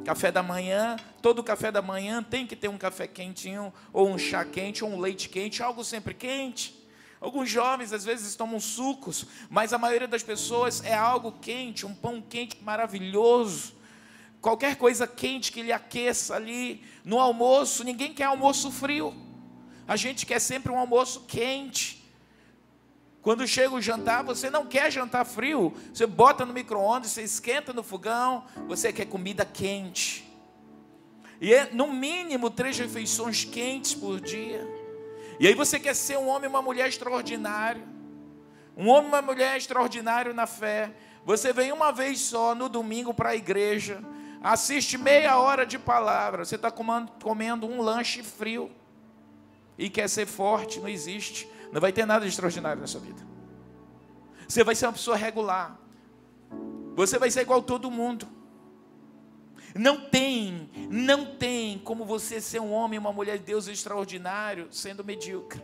[0.03, 4.17] Café da manhã, todo café da manhã tem que ter um café quentinho, ou um
[4.17, 6.81] chá quente, ou um leite quente, algo sempre quente.
[7.19, 11.93] Alguns jovens às vezes tomam sucos, mas a maioria das pessoas é algo quente, um
[11.93, 13.75] pão quente maravilhoso.
[14.41, 19.13] Qualquer coisa quente que lhe aqueça ali no almoço, ninguém quer almoço frio.
[19.87, 22.00] A gente quer sempre um almoço quente.
[23.21, 25.73] Quando chega o jantar, você não quer jantar frio.
[25.93, 30.27] Você bota no micro-ondas, você esquenta no fogão, você quer comida quente.
[31.39, 34.67] E é no mínimo três refeições quentes por dia.
[35.39, 37.83] E aí você quer ser um homem e uma mulher extraordinário.
[38.75, 40.91] Um homem e uma mulher extraordinário na fé.
[41.25, 44.03] Você vem uma vez só no domingo para a igreja,
[44.41, 46.43] assiste meia hora de palavra.
[46.43, 48.71] Você está comendo, comendo um lanche frio
[49.77, 51.47] e quer ser forte, não existe.
[51.71, 53.21] Não vai ter nada de extraordinário na sua vida.
[54.47, 55.79] Você vai ser uma pessoa regular.
[56.95, 58.27] Você vai ser igual todo mundo.
[59.73, 65.03] Não tem, não tem como você ser um homem, uma mulher de Deus extraordinário sendo
[65.03, 65.63] medíocre.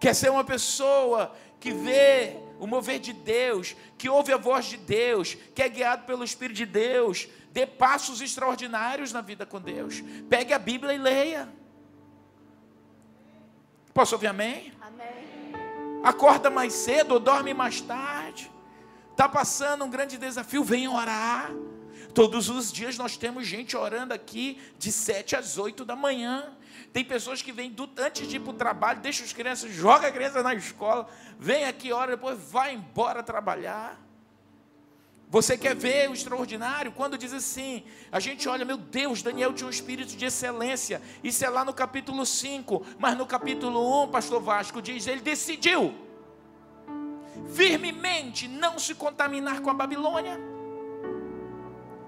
[0.00, 4.76] Quer ser uma pessoa que vê o mover de Deus, que ouve a voz de
[4.76, 10.02] Deus, que é guiado pelo Espírito de Deus, dê passos extraordinários na vida com Deus.
[10.28, 11.48] Pegue a Bíblia e leia.
[13.98, 14.72] Posso ouvir amém?
[14.80, 15.52] Amém.
[16.04, 18.48] Acorda mais cedo ou dorme mais tarde.
[19.10, 21.50] Está passando um grande desafio, venha orar.
[22.14, 26.56] Todos os dias nós temos gente orando aqui de 7 às 8 da manhã.
[26.92, 30.06] Tem pessoas que vêm do, antes de ir para o trabalho, deixa as crianças, joga
[30.06, 34.00] a criança na escola, vem aqui, ora, depois vai embora trabalhar.
[35.30, 36.92] Você quer ver o extraordinário?
[36.92, 41.02] Quando diz assim, a gente olha, meu Deus, Daniel tinha um espírito de excelência.
[41.22, 45.94] Isso é lá no capítulo 5, mas no capítulo 1, pastor Vasco diz, ele decidiu
[47.52, 50.38] firmemente não se contaminar com a Babilônia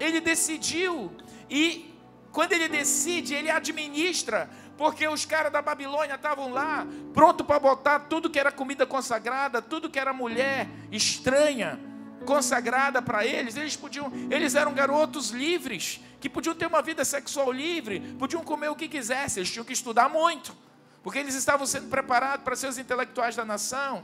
[0.03, 1.11] ele decidiu
[1.49, 1.95] e
[2.31, 7.99] quando ele decide, ele administra, porque os caras da Babilônia estavam lá, pronto para botar
[8.01, 11.79] tudo que era comida consagrada, tudo que era mulher estranha,
[12.25, 13.55] consagrada para eles.
[13.55, 18.69] Eles podiam, eles eram garotos livres, que podiam ter uma vida sexual livre, podiam comer
[18.69, 20.55] o que quisessem, eles tinham que estudar muito,
[21.03, 24.03] porque eles estavam sendo preparados para ser os intelectuais da nação.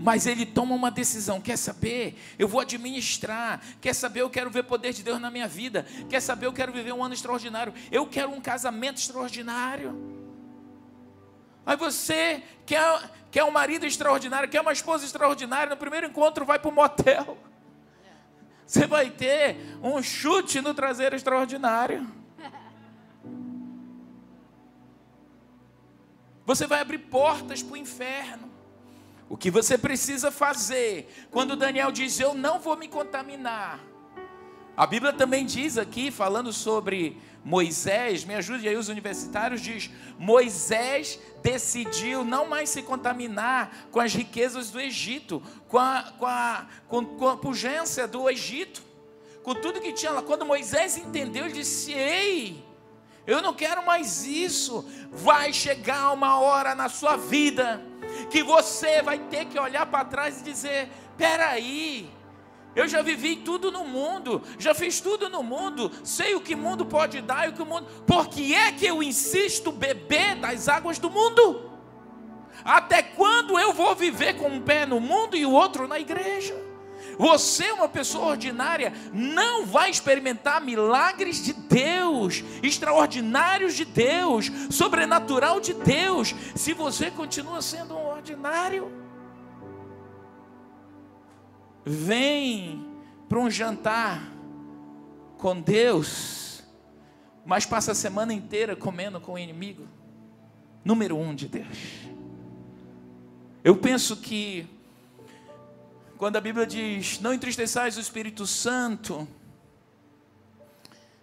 [0.00, 2.18] Mas ele toma uma decisão: quer saber?
[2.38, 3.60] Eu vou administrar.
[3.80, 4.22] Quer saber?
[4.22, 5.86] Eu quero ver o poder de Deus na minha vida.
[6.08, 6.46] Quer saber?
[6.46, 7.72] Eu quero viver um ano extraordinário.
[7.90, 10.16] Eu quero um casamento extraordinário.
[11.64, 12.80] Aí você quer,
[13.36, 15.68] quer um marido extraordinário, quer uma esposa extraordinária.
[15.68, 17.36] No primeiro encontro, vai para o motel.
[18.66, 22.10] Você vai ter um chute no traseiro extraordinário.
[26.46, 28.50] Você vai abrir portas para o inferno.
[29.28, 33.80] O que você precisa fazer, quando Daniel diz: Eu não vou me contaminar.
[34.76, 39.88] A Bíblia também diz aqui, falando sobre Moisés, me ajude aí os universitários, diz:
[40.18, 46.66] Moisés decidiu não mais se contaminar com as riquezas do Egito, com a, com a,
[46.88, 48.82] com, com a pungência do Egito,
[49.44, 50.22] com tudo que tinha lá.
[50.22, 52.64] Quando Moisés entendeu, ele disse: Ei,
[53.24, 54.84] eu não quero mais isso.
[55.12, 57.80] Vai chegar uma hora na sua vida
[58.28, 62.10] que você vai ter que olhar para trás e dizer: peraí,
[62.76, 66.58] eu já vivi tudo no mundo, já fiz tudo no mundo, sei o que o
[66.58, 67.86] mundo pode dar e o que o mundo.
[68.06, 71.70] Por que é que eu insisto beber das águas do mundo?
[72.62, 76.54] Até quando eu vou viver com um pé no mundo e o outro na igreja?
[77.18, 85.72] Você, uma pessoa ordinária, não vai experimentar milagres de Deus, extraordinários de Deus, sobrenatural de
[85.72, 88.92] Deus, se você continua sendo um ordinário.
[91.88, 92.84] Vem
[93.28, 94.20] para um jantar
[95.38, 96.60] com Deus,
[97.44, 99.86] mas passa a semana inteira comendo com o inimigo.
[100.84, 101.78] Número um de Deus.
[103.62, 104.66] Eu penso que
[106.18, 109.28] quando a Bíblia diz: Não entristeçais o Espírito Santo.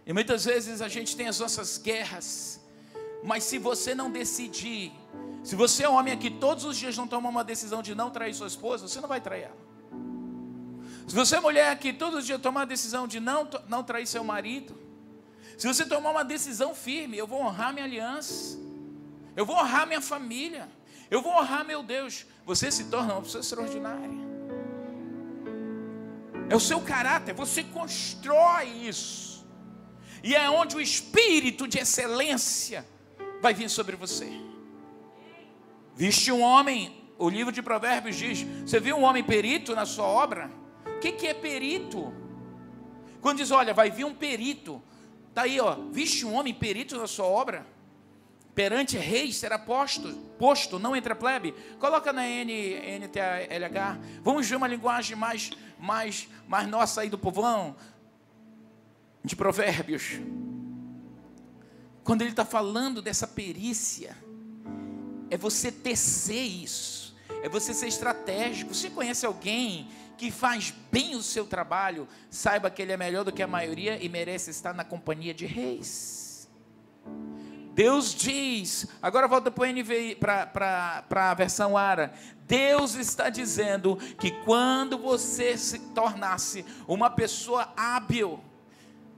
[0.05, 2.61] E muitas vezes a gente tem as nossas guerras,
[3.21, 4.93] mas se você não decidir,
[5.43, 8.09] se você é um homem aqui todos os dias não toma uma decisão de não
[8.09, 9.72] trair sua esposa, você não vai trair ela.
[11.07, 14.07] Se você é mulher aqui todos os dias tomar a decisão de não, não trair
[14.07, 14.77] seu marido,
[15.57, 18.57] se você tomar uma decisão firme, eu vou honrar minha aliança,
[19.35, 20.69] eu vou honrar minha família,
[21.11, 24.23] eu vou honrar meu Deus, você se torna uma pessoa extraordinária.
[26.49, 29.45] É o seu caráter, você constrói isso.
[30.23, 32.85] E é onde o espírito de excelência
[33.41, 34.31] vai vir sobre você.
[35.95, 40.05] Viste um homem, o livro de Provérbios diz: Você viu um homem perito na sua
[40.05, 40.49] obra?
[41.03, 42.13] Que, que é perito?
[43.19, 44.81] Quando diz, olha, vai vir um perito,
[45.27, 47.67] está aí, ó, viste um homem perito na sua obra?
[48.55, 51.53] Perante reis será posto, posto, não entre plebe.
[51.77, 53.99] Coloca na N, NTLH.
[54.21, 57.75] Vamos ver uma linguagem mais, mais, mais nossa aí do povão,
[59.25, 60.21] de provérbios.
[62.01, 64.15] Quando ele está falando dessa perícia,
[65.29, 68.73] é você tecer isso, é você ser estratégico.
[68.73, 73.31] Você conhece alguém que faz bem o seu trabalho, saiba que ele é melhor do
[73.31, 76.49] que a maioria e merece estar na companhia de reis.
[77.73, 82.13] Deus diz, agora volta para o NVI, para a versão ARA.
[82.47, 88.39] Deus está dizendo que quando você se tornasse uma pessoa hábil,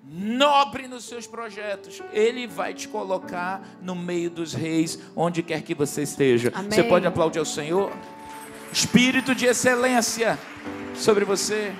[0.07, 5.75] nobre nos seus projetos, Ele vai te colocar no meio dos reis, onde quer que
[5.75, 6.49] você esteja.
[6.55, 6.71] Amém.
[6.71, 7.91] Você pode aplaudir ao Senhor?
[8.71, 10.39] Espírito de excelência
[10.97, 11.73] sobre você.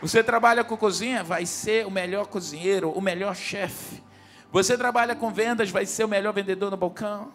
[0.00, 4.02] Você trabalha com cozinha, vai ser o melhor cozinheiro, o melhor chefe.
[4.52, 7.32] Você trabalha com vendas, vai ser o melhor vendedor no balcão.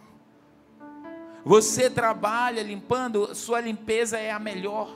[1.44, 4.96] Você trabalha limpando, sua limpeza é a melhor.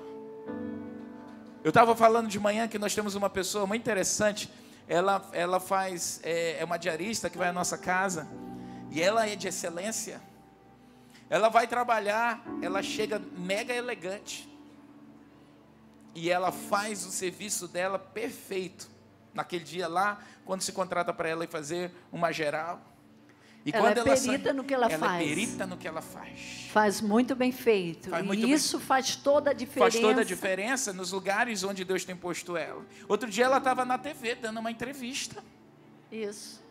[1.63, 4.51] Eu estava falando de manhã que nós temos uma pessoa muito interessante.
[4.87, 8.27] Ela, ela faz, é, é uma diarista que vai à nossa casa.
[8.91, 10.21] E ela é de excelência.
[11.29, 14.52] Ela vai trabalhar, ela chega mega elegante.
[16.15, 18.87] E ela faz o serviço dela perfeito
[19.33, 22.81] naquele dia lá, quando se contrata para ela fazer uma geral.
[23.65, 25.21] E ela quando é ela perita sai, no que ela, ela é faz.
[25.21, 26.67] é perita no que ela faz.
[26.71, 28.09] Faz muito bem feito.
[28.09, 28.87] Faz e isso bem.
[28.87, 29.91] faz toda a diferença.
[29.91, 32.85] Faz toda a diferença nos lugares onde Deus tem posto ela.
[33.07, 35.41] Outro dia ela estava na TV dando uma entrevista.
[36.11, 36.62] Isso.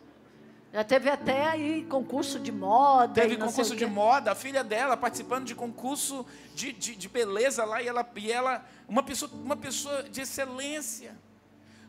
[0.73, 3.13] Já teve até aí concurso de moda.
[3.13, 7.79] Teve concurso de moda, a filha dela participando de concurso de, de, de beleza lá,
[7.79, 11.15] e ela, e ela uma, pessoa, uma pessoa de excelência.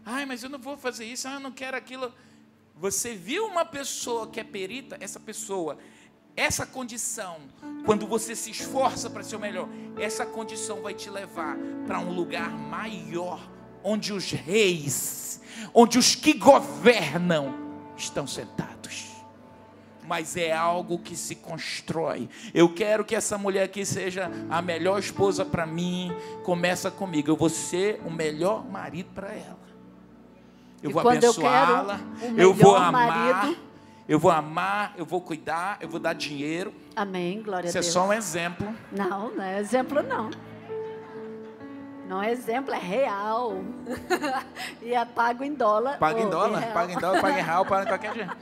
[0.04, 2.12] Ai, mas eu não vou fazer isso, ah, eu não quero aquilo.
[2.76, 5.78] Você viu uma pessoa que é perita, essa pessoa,
[6.36, 7.38] essa condição,
[7.86, 9.66] quando você se esforça para ser o melhor,
[9.98, 11.56] essa condição vai te levar
[11.86, 13.50] para um lugar maior,
[13.82, 15.40] onde os reis,
[15.72, 17.63] onde os que governam
[17.96, 19.12] estão sentados.
[20.06, 22.28] Mas é algo que se constrói.
[22.52, 26.12] Eu quero que essa mulher aqui seja a melhor esposa para mim.
[26.44, 27.30] Começa comigo.
[27.30, 29.64] Eu vou ser o melhor marido para ela
[30.84, 33.56] eu vou abençoá-la, eu, eu vou amar, marido,
[34.06, 36.74] eu vou amar, eu vou cuidar, eu vou dar dinheiro.
[36.94, 37.86] Amém, glória Isso a Deus.
[37.88, 38.68] Isso é só um exemplo.
[38.92, 40.28] Não, não é exemplo não.
[42.06, 43.62] Não é exemplo, é real.
[44.82, 45.98] e é pago em dólar.
[45.98, 48.36] Paga em dólar, paga em dólar, paga em real, paga em qualquer jeito.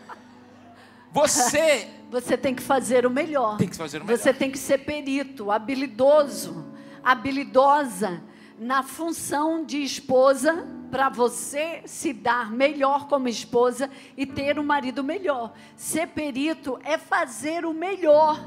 [1.13, 1.89] Você.
[2.13, 3.57] Você tem que fazer o melhor.
[3.57, 4.19] Tem que fazer o melhor.
[4.19, 6.67] Você tem que ser perito, habilidoso,
[7.03, 8.23] habilidosa
[8.59, 15.03] na função de esposa para você se dar melhor como esposa e ter um marido
[15.03, 15.55] melhor.
[15.75, 18.39] Ser perito é fazer o melhor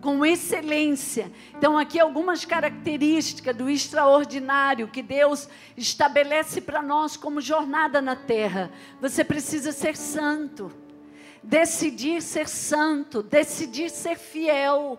[0.00, 1.30] com excelência.
[1.56, 8.70] Então, aqui algumas características do extraordinário que Deus estabelece para nós como jornada na terra.
[9.00, 10.72] Você precisa ser santo,
[11.42, 14.98] decidir ser santo, decidir ser fiel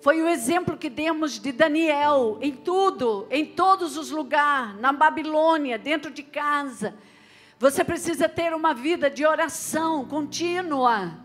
[0.00, 5.76] foi o exemplo que demos de Daniel em tudo, em todos os lugares, na Babilônia,
[5.76, 6.94] dentro de casa.
[7.58, 11.18] Você precisa ter uma vida de oração contínua,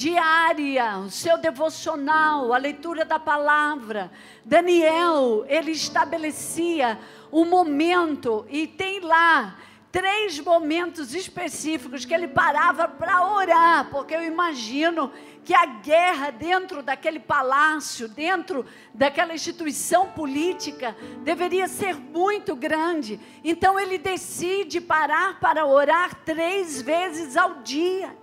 [0.00, 4.10] diária, o seu devocional, a leitura da palavra.
[4.42, 6.98] Daniel, ele estabelecia
[7.30, 9.58] um momento e tem lá
[9.92, 15.12] três momentos específicos que ele parava para orar, porque eu imagino
[15.44, 23.20] que a guerra dentro daquele palácio, dentro daquela instituição política, deveria ser muito grande.
[23.44, 28.18] Então ele decide parar para orar três vezes ao dia.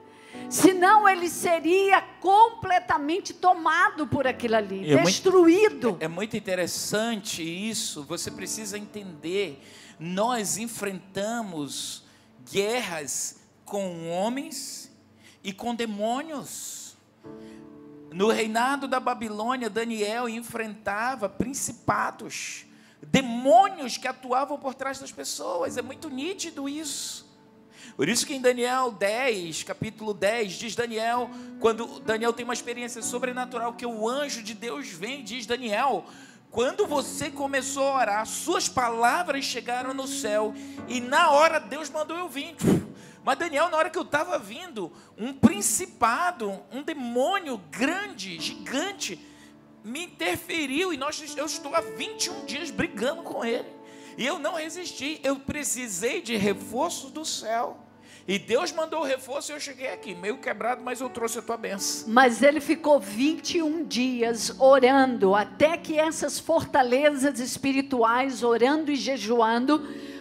[0.49, 5.97] Senão ele seria completamente tomado por aquilo ali, É muito- destruído.
[5.99, 9.61] É muito interessante isso, você precisa entender.
[9.99, 12.03] Nós enfrentamos
[12.49, 14.89] guerras com homens
[15.43, 16.95] e com demônios.
[18.13, 22.65] No reinado da Babilônia, Daniel enfrentava principados,
[23.05, 25.75] demônios que atuavam por trás das pessoas.
[25.77, 27.26] É muito nítido isso.
[27.97, 33.01] Por isso que em Daniel 10, capítulo 10, diz Daniel, quando Daniel tem uma experiência
[33.01, 36.05] sobrenatural, que o anjo de Deus vem, diz Daniel,
[36.51, 40.53] quando você começou a orar, suas palavras chegaram no céu,
[40.87, 42.55] e na hora Deus mandou eu vir.
[43.25, 49.19] Mas Daniel, na hora que eu estava vindo, um principado, um demônio grande, gigante,
[49.83, 53.75] me interferiu, e nós, eu estou há 21 dias brigando com ele.
[54.15, 57.86] E eu não resisti, eu precisei de reforço do céu.
[58.27, 61.41] E Deus mandou o reforço e eu cheguei aqui, meio quebrado, mas eu trouxe a
[61.41, 62.09] tua benção.
[62.09, 69.79] Mas ele ficou 21 dias orando, até que essas fortalezas espirituais, orando e jejuando,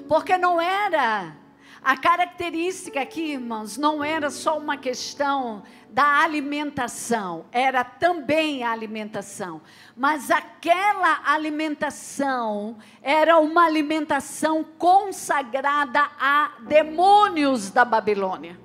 [0.09, 1.35] porque não era.
[1.83, 5.65] A característica aqui, irmãos, não era só uma questão
[5.97, 9.63] da alimentação, era também a alimentação.
[9.97, 18.61] Mas aquela alimentação era uma alimentação consagrada a demônios da Babilônia.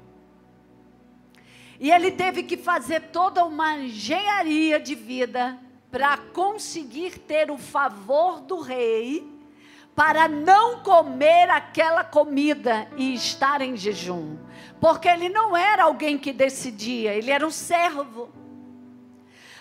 [1.80, 5.58] E ele teve que fazer toda uma engenharia de vida
[5.90, 9.31] para conseguir ter o favor do rei,
[9.96, 14.38] para não comer aquela comida e estar em jejum.
[14.80, 18.32] Porque ele não era alguém que decidia, ele era um servo.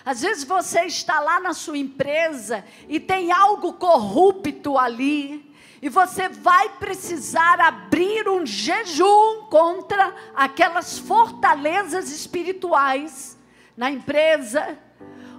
[0.03, 5.51] Às vezes você está lá na sua empresa e tem algo corrupto ali,
[5.81, 13.37] e você vai precisar abrir um jejum contra aquelas fortalezas espirituais
[13.75, 14.77] na empresa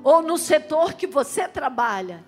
[0.03, 2.25] ou no setor que você trabalha.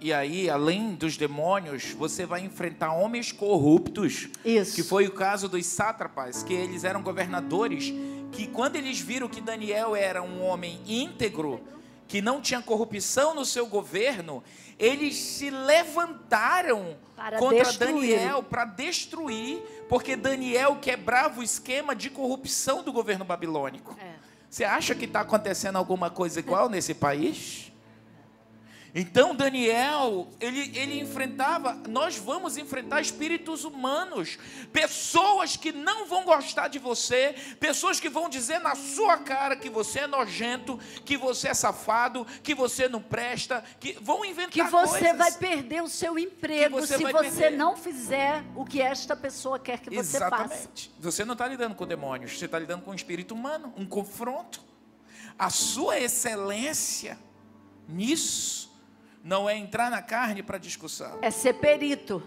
[0.00, 4.28] E aí, além dos demônios, você vai enfrentar homens corruptos.
[4.44, 4.74] Isso.
[4.74, 7.92] Que foi o caso dos sátrapas, que eles eram governadores,
[8.30, 11.60] que quando eles viram que Daniel era um homem íntegro,
[12.06, 14.44] que não tinha corrupção no seu governo,
[14.78, 18.18] eles se levantaram Para contra destruir.
[18.18, 23.96] Daniel para destruir, porque Daniel quebrava o esquema de corrupção do governo babilônico.
[23.98, 24.12] É.
[24.50, 27.71] Você acha que está acontecendo alguma coisa igual nesse país?
[28.94, 34.38] Então Daniel, ele, ele enfrentava, nós vamos enfrentar espíritos humanos,
[34.70, 39.70] pessoas que não vão gostar de você, pessoas que vão dizer na sua cara que
[39.70, 44.62] você é nojento, que você é safado, que você não presta, que vão inventar Que
[44.64, 45.16] você coisas.
[45.16, 47.56] vai perder o seu emprego você se você perder.
[47.56, 50.44] não fizer o que esta pessoa quer que você faça.
[50.44, 50.92] Exatamente.
[51.00, 54.62] Você não está lidando com demônios, você está lidando com um espírito humano, um confronto.
[55.38, 57.18] A sua excelência
[57.88, 58.70] nisso
[59.22, 61.18] não é entrar na carne para discussão.
[61.22, 62.22] É ser perito.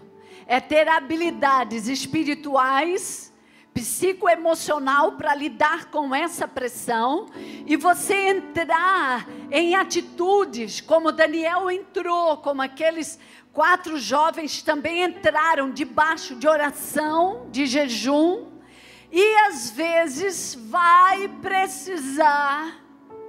[0.46, 3.32] É ter habilidades espirituais,
[3.74, 7.26] psicoemocional para lidar com essa pressão
[7.66, 13.18] e você entrar em atitudes como Daniel entrou, como aqueles
[13.52, 18.46] quatro jovens também entraram debaixo de oração, de jejum,
[19.10, 22.82] e às vezes vai precisar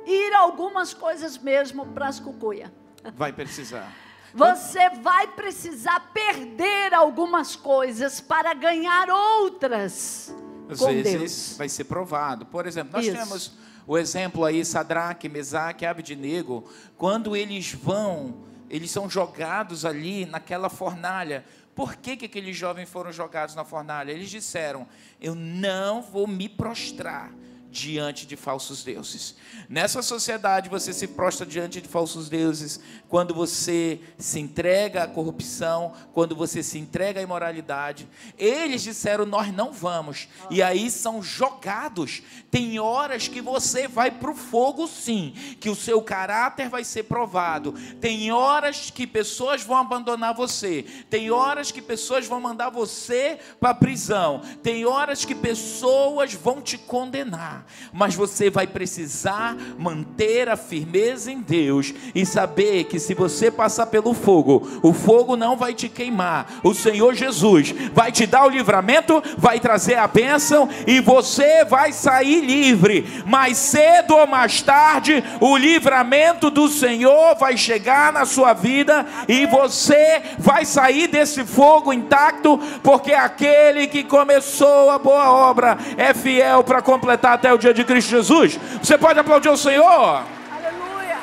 [0.05, 2.71] ir algumas coisas mesmo para as cucuia.
[3.15, 3.91] Vai precisar.
[4.33, 10.33] Você vai precisar perder algumas coisas para ganhar outras
[10.69, 11.55] Às com vezes Deus.
[11.57, 12.45] vai ser provado.
[12.45, 13.15] Por exemplo, nós Isso.
[13.15, 13.57] temos
[13.87, 21.45] o exemplo aí, Sadraque, Mesaque Abednego, quando eles vão, eles são jogados ali naquela fornalha.
[21.73, 24.11] Por que, que aqueles jovens foram jogados na fornalha?
[24.11, 24.87] Eles disseram:
[25.21, 27.31] Eu não vou me prostrar
[27.77, 29.35] diante de falsos deuses.
[29.69, 35.93] Nessa sociedade você se prostra diante de falsos deuses quando você se entrega à corrupção,
[36.13, 38.07] quando você se entrega à imoralidade.
[38.37, 40.27] Eles disseram: "Nós não vamos".
[40.49, 42.23] E aí são jogados.
[42.49, 47.03] Tem horas que você vai para o fogo sim, que o seu caráter vai ser
[47.03, 47.73] provado.
[48.01, 50.83] Tem horas que pessoas vão abandonar você.
[51.09, 54.41] Tem horas que pessoas vão mandar você para a prisão.
[54.63, 57.66] Tem horas que pessoas vão te condenar.
[57.91, 63.87] Mas você vai precisar manter a firmeza em Deus e saber que se você passar
[63.87, 66.59] pelo fogo, o fogo não vai te queimar.
[66.63, 71.91] O Senhor Jesus vai te dar o livramento, vai trazer a bênção e você vai
[71.91, 73.23] sair livre.
[73.25, 79.45] Mais cedo ou mais tarde, o livramento do Senhor vai chegar na sua vida e
[79.45, 86.63] você vai sair desse fogo intacto, porque aquele que começou a boa obra é fiel
[86.63, 88.59] para completar até até o dia de Cristo Jesus.
[88.81, 90.23] Você pode aplaudir o Senhor?
[90.51, 91.17] Aleluia.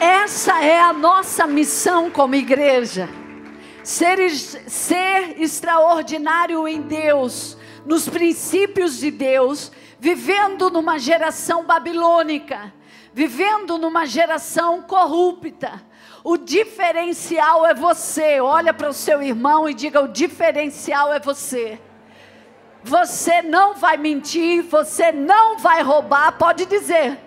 [0.00, 3.08] Essa é a nossa missão como igreja.
[3.82, 7.56] Ser, ser extraordinário em Deus,
[7.86, 12.72] nos princípios de Deus, vivendo numa geração babilônica,
[13.14, 15.80] vivendo numa geração corrupta.
[16.22, 18.40] O diferencial é você.
[18.40, 21.80] Olha para o seu irmão e diga: o diferencial é você.
[22.82, 27.18] Você não vai mentir, você não vai roubar, pode dizer.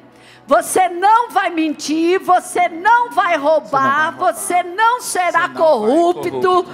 [0.46, 6.66] Você não vai mentir, você não vai roubar, você não, será corrupto.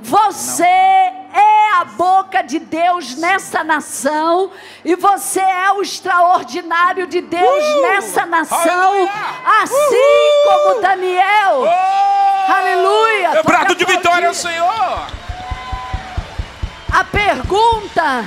[0.00, 4.50] Você é a boca de Deus nessa nação
[4.84, 9.08] e você é o extraordinário de Deus uh, nessa nação,
[9.62, 11.64] assim como Daniel.
[11.64, 13.34] Oh, aleluia!
[13.34, 15.17] Eu brado de vitória Senhor.
[16.90, 18.24] A pergunta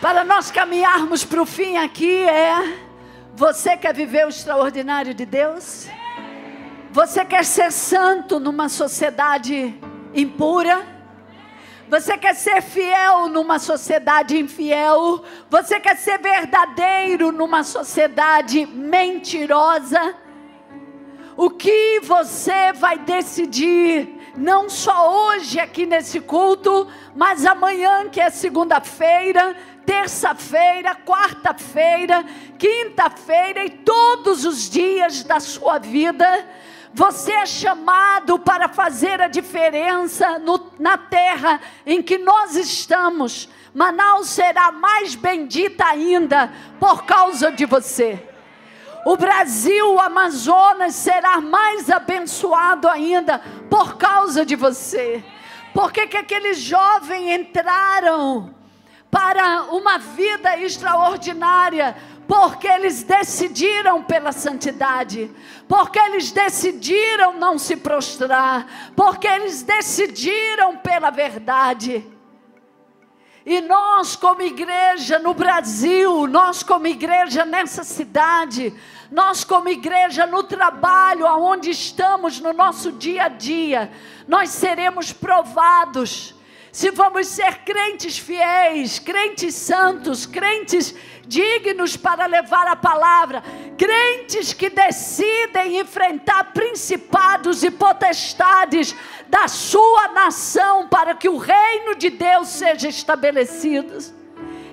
[0.00, 2.78] para nós caminharmos para o fim aqui é:
[3.34, 5.86] você quer viver o extraordinário de Deus?
[6.90, 9.80] Você quer ser santo numa sociedade
[10.12, 10.84] impura?
[11.88, 15.24] Você quer ser fiel numa sociedade infiel?
[15.48, 20.16] Você quer ser verdadeiro numa sociedade mentirosa?
[21.36, 28.30] O que você vai decidir não só hoje aqui nesse culto, mas amanhã, que é
[28.30, 32.24] segunda-feira, terça-feira, quarta-feira,
[32.58, 36.26] quinta-feira e todos os dias da sua vida.
[36.94, 43.48] Você é chamado para fazer a diferença no, na terra em que nós estamos.
[43.74, 48.31] Manaus será mais bendita ainda por causa de você.
[49.04, 55.24] O Brasil, o Amazonas será mais abençoado ainda por causa de você.
[55.74, 58.54] Porque que aqueles jovens entraram
[59.10, 61.96] para uma vida extraordinária?
[62.28, 65.30] Porque eles decidiram pela santidade,
[65.66, 72.06] porque eles decidiram não se prostrar, porque eles decidiram pela verdade.
[73.44, 78.72] E nós, como igreja no Brasil, nós, como igreja nessa cidade,
[79.10, 83.90] nós, como igreja no trabalho, aonde estamos no nosso dia a dia,
[84.28, 86.34] nós seremos provados
[86.72, 90.94] se vamos ser crentes fiéis, crentes santos, crentes
[91.26, 93.42] dignos para levar a palavra,
[93.76, 98.96] crentes que decidem enfrentar principados e potestades
[99.28, 103.98] da sua nação para que o reino de Deus seja estabelecido.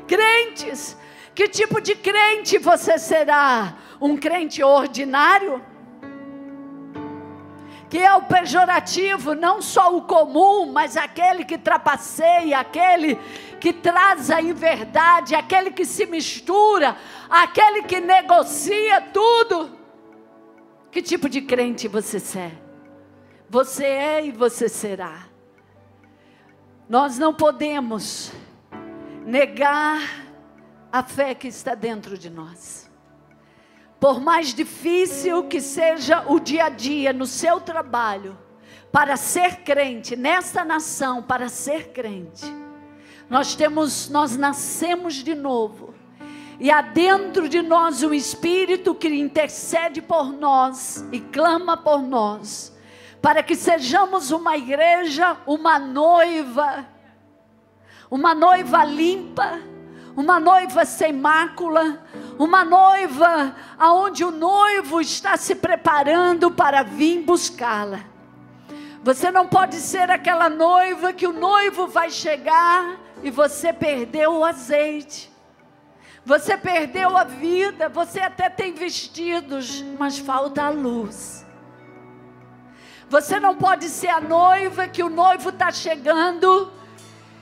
[0.07, 0.95] Crentes,
[1.35, 3.75] que tipo de crente você será?
[3.99, 5.61] Um crente ordinário?
[7.89, 13.15] Que é o pejorativo, não só o comum, mas aquele que trapaceia, aquele
[13.59, 16.95] que traz a inverdade, aquele que se mistura,
[17.29, 19.77] aquele que negocia tudo.
[20.91, 22.51] Que tipo de crente você é?
[23.49, 25.27] Você é e você será.
[26.87, 28.31] Nós não podemos
[29.25, 29.99] negar
[30.91, 32.88] a fé que está dentro de nós.
[33.99, 38.37] Por mais difícil que seja o dia a dia no seu trabalho,
[38.91, 42.45] para ser crente nessa nação, para ser crente,
[43.29, 45.93] nós temos, nós nascemos de novo.
[46.59, 52.75] E há dentro de nós um espírito que intercede por nós e clama por nós,
[53.21, 56.85] para que sejamos uma igreja, uma noiva,
[58.09, 59.59] uma noiva limpa,
[60.19, 62.05] uma noiva sem mácula,
[62.37, 68.01] uma noiva aonde o noivo está se preparando para vir buscá-la.
[69.01, 74.43] Você não pode ser aquela noiva que o noivo vai chegar e você perdeu o
[74.43, 75.31] azeite.
[76.25, 81.45] Você perdeu a vida, você até tem vestidos, mas falta a luz.
[83.07, 86.77] Você não pode ser a noiva que o noivo está chegando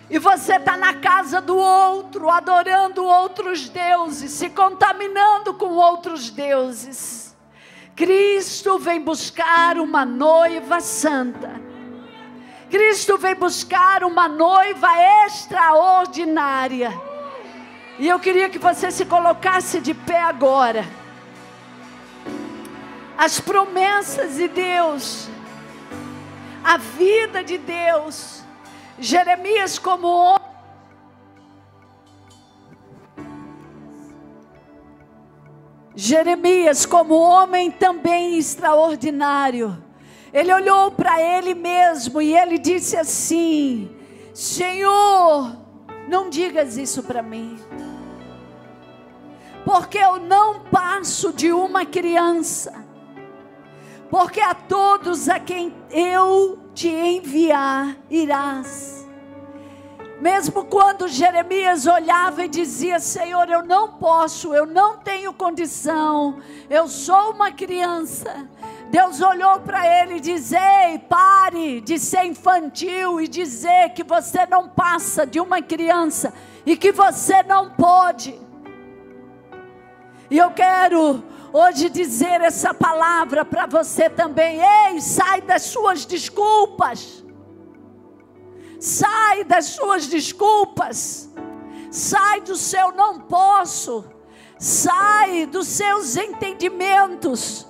[0.10, 7.36] e você está na casa do outro, adorando outros deuses, se contaminando com outros deuses.
[7.94, 11.60] Cristo vem buscar uma noiva santa.
[12.70, 14.88] Cristo vem buscar uma noiva
[15.26, 16.94] extraordinária.
[18.00, 20.86] E eu queria que você se colocasse de pé agora.
[23.18, 25.28] As promessas de Deus,
[26.64, 28.37] a vida de Deus,
[29.00, 30.48] Jeremias, como homem,
[35.96, 39.84] Jeremias, como homem também extraordinário,
[40.34, 43.90] ele olhou para ele mesmo e ele disse assim:
[44.34, 45.56] Senhor,
[46.08, 47.58] não digas isso para mim.
[49.68, 52.86] porque eu não passo de uma criança.
[54.10, 59.04] Porque a todos a quem eu te enviar irás.
[60.22, 66.38] Mesmo quando Jeremias olhava e dizia: Senhor, eu não posso, eu não tenho condição,
[66.70, 68.48] eu sou uma criança.
[68.92, 74.46] Deus olhou para ele e disse: Ei, pare de ser infantil e dizer que você
[74.46, 76.32] não passa de uma criança
[76.64, 78.47] e que você não pode.
[80.30, 81.24] E eu quero
[81.54, 84.60] hoje dizer essa palavra para você também.
[84.62, 87.24] Ei, sai das suas desculpas.
[88.80, 91.30] Sai das suas desculpas.
[91.90, 94.06] Sai do seu não posso.
[94.60, 97.68] Sai dos seus entendimentos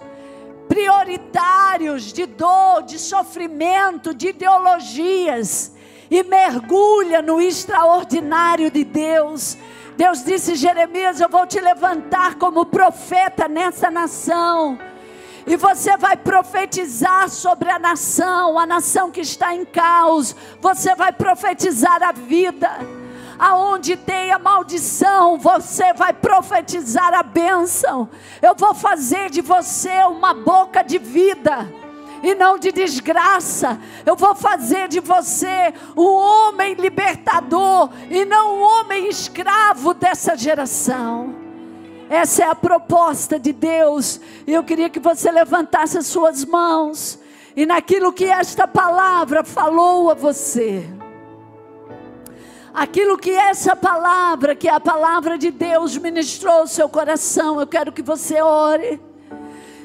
[0.68, 5.72] prioritários de dor, de sofrimento, de ideologias
[6.10, 9.58] e mergulha no extraordinário de Deus.
[9.98, 14.78] Deus disse: Jeremias, eu vou te levantar como profeta nessa nação.
[15.48, 20.36] E você vai profetizar sobre a nação, a nação que está em caos.
[20.62, 22.70] Você vai profetizar a vida.
[23.40, 28.10] Aonde tem a maldição, você vai profetizar a bênção.
[28.42, 31.87] Eu vou fazer de você uma boca de vida
[32.24, 33.80] e não de desgraça.
[34.06, 41.36] Eu vou fazer de você um homem libertador e não um homem escravo dessa geração.
[42.10, 44.20] Essa é a proposta de Deus.
[44.46, 47.20] E eu queria que você levantasse as suas mãos
[47.56, 50.88] e naquilo que esta palavra falou a você.
[52.74, 57.66] Aquilo que essa palavra, que é a palavra de Deus, ministrou ao seu coração, eu
[57.66, 59.02] quero que você ore.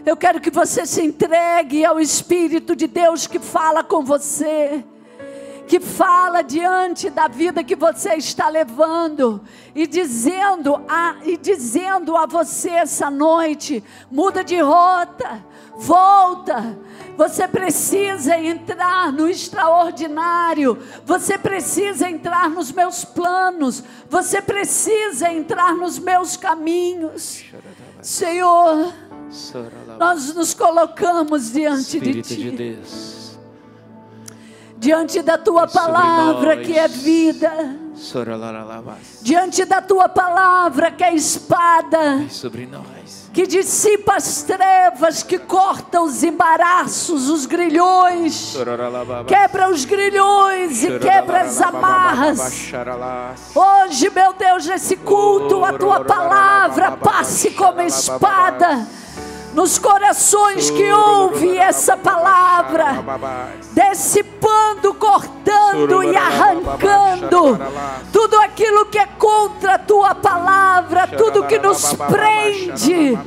[0.04, 4.84] Eu quero que você se entregue ao Espírito de Deus que fala com você
[5.72, 9.42] que fala diante da vida que você está levando
[9.74, 15.42] e dizendo a, e dizendo a você essa noite: muda de rota,
[15.76, 16.78] volta.
[17.16, 20.78] Você precisa entrar no extraordinário.
[21.06, 23.82] Você precisa entrar nos meus planos.
[24.10, 27.44] Você precisa entrar nos meus caminhos.
[28.02, 28.92] Senhor,
[29.98, 32.50] nós nos colocamos diante Espírito de Ti.
[32.50, 33.22] de Deus
[34.82, 37.78] diante da tua palavra que é vida,
[39.22, 42.26] diante da tua palavra que é espada,
[43.32, 48.56] que dissipa as trevas, que corta os embaraços, os grilhões,
[49.28, 52.72] quebra os grilhões e quebra as amarras.
[53.54, 58.84] Hoje, meu Deus, nesse culto, a tua palavra passe como espada
[59.52, 63.04] nos corações que ouvem essa palavra,
[63.72, 67.58] dissipando, cortando e arrancando
[68.12, 73.18] tudo aquilo que é contra a tua palavra, tudo que nos prende,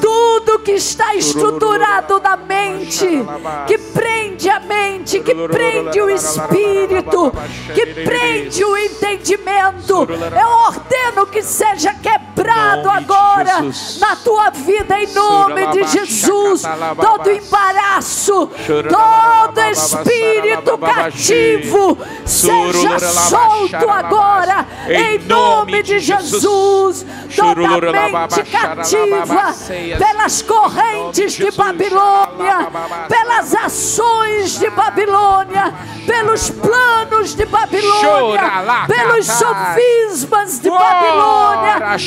[0.00, 3.06] tudo que está estruturado na mente,
[3.66, 7.32] que prende a mente, que prende o espírito,
[7.74, 10.06] que prende o entendimento.
[10.10, 12.33] Eu ordeno que seja quebrado
[12.90, 13.60] agora
[14.00, 16.62] na tua vida em nome de Jesus.
[17.00, 18.50] Todo embaraço,
[18.90, 27.04] todo espírito cativo seja solto agora em nome de Jesus.
[27.34, 29.54] Toda mente cativa
[29.98, 32.68] pelas correntes de Babilônia,
[33.08, 35.74] pelas ações de Babilônia,
[36.06, 38.52] pelos planos de Babilônia,
[38.86, 41.98] pelos sofismas de Babilônia,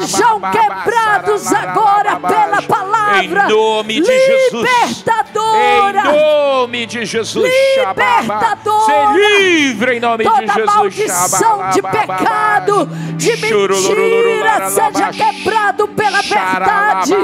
[0.00, 4.68] sejam quebrados agora pela palavra Em nome de Jesus.
[4.68, 6.00] libertadora.
[6.00, 7.52] Em nome de Jesus.
[7.76, 8.86] Libertadora.
[8.86, 10.74] Ser livre em nome de Toda Jesus.
[10.74, 12.86] maldição de pecado,
[13.16, 17.14] de mentira, seja quebrado pela verdade.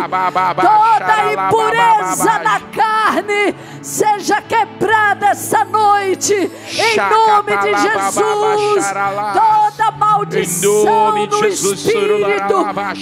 [0.56, 8.86] Toda impureza na carne, seja quebrada essa noite, em nome de Jesus.
[9.34, 12.53] Toda maldição de no espírito,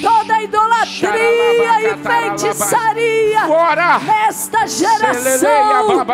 [0.03, 3.47] toda idolatria e feitiçaria.
[3.47, 3.99] Fora.
[3.99, 6.07] nesta geração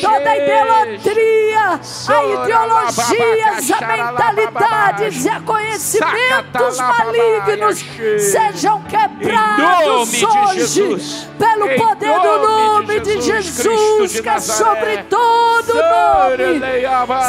[0.00, 7.84] toda idolatria, a ideologias, a mentalidades e a conhecimentos malignos
[8.18, 16.60] sejam quebrados hoje pelo poder do nome de Jesus que é sobre todo nome.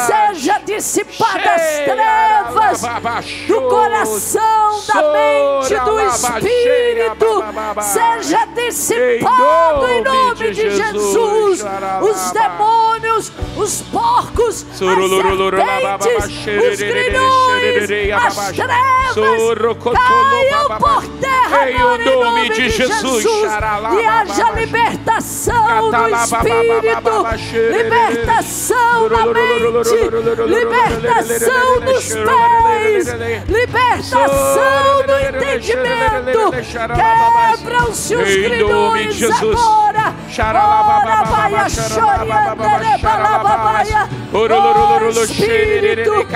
[0.06, 2.82] Seja dissipada as trevas,
[3.46, 5.41] do coração, da mente,
[5.84, 7.44] do espírito,
[7.82, 11.64] seja dissipado em nome de Jesus.
[12.02, 16.24] Os demônios, os porcos, as serpentes,
[16.72, 19.14] os grilhões, as trevas,
[19.94, 23.24] caiam por terra agora em nome de Jesus.
[23.24, 27.10] E haja libertação do espírito,
[27.70, 29.90] libertação da mente,
[30.46, 33.06] libertação dos pés,
[33.48, 36.52] libertação do entendimento.
[36.94, 39.82] Quebram-se os grilhões agora.
[39.92, 40.14] Ora,
[41.24, 44.08] vai choriandere balababaia.
[44.32, 44.46] Oh,
[45.22, 46.26] Espírito,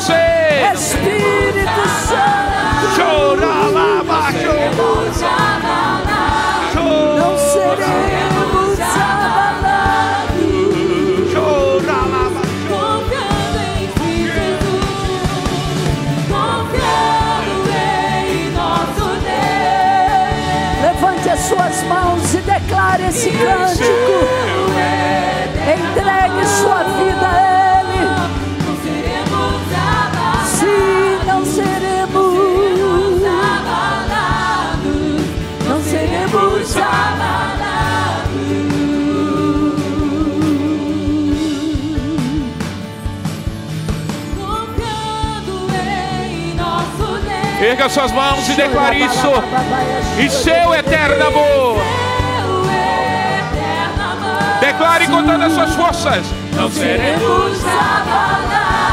[0.00, 0.72] ser.
[0.74, 4.52] Espírito Santo, Chora lá baixo,
[6.74, 10.40] não seremos abalados.
[11.32, 12.50] chora lá baixo.
[20.82, 23.59] Levante as suas mãos e declare esse cântico.
[47.80, 49.32] Erga suas mãos e declare isso.
[50.18, 51.78] E seu eterno amor.
[54.60, 56.26] Declare com todas as suas forças.
[56.54, 57.58] Não seremos.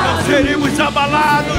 [0.05, 1.57] Não seremos abalados.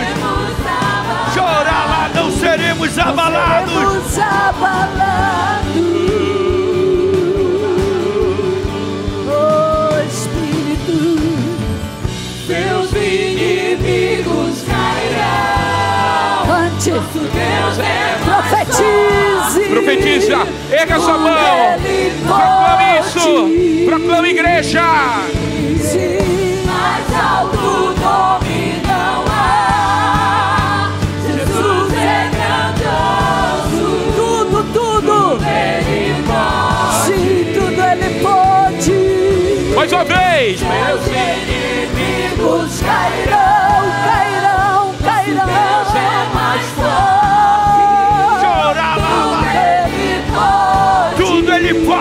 [1.35, 3.75] Chora lá, não seremos abalados.
[3.75, 6.28] Seremos abalados.
[17.81, 19.69] É profetize.
[19.71, 20.47] Profetiza.
[20.73, 21.79] Erga sua mão.
[21.85, 23.21] Ele Proclame isso.
[23.21, 23.85] pode.
[23.87, 24.83] Proclame igreja.
[26.67, 27.57] Mais alto
[28.01, 30.91] nome não há.
[31.27, 33.87] Jesus é grandioso.
[34.17, 35.39] tudo, tudo.
[35.45, 37.07] Ele pode.
[37.07, 39.75] Sim, tudo Ele pode.
[39.75, 40.61] Mais uma vez.
[40.61, 43.88] Seus inimigos cairão,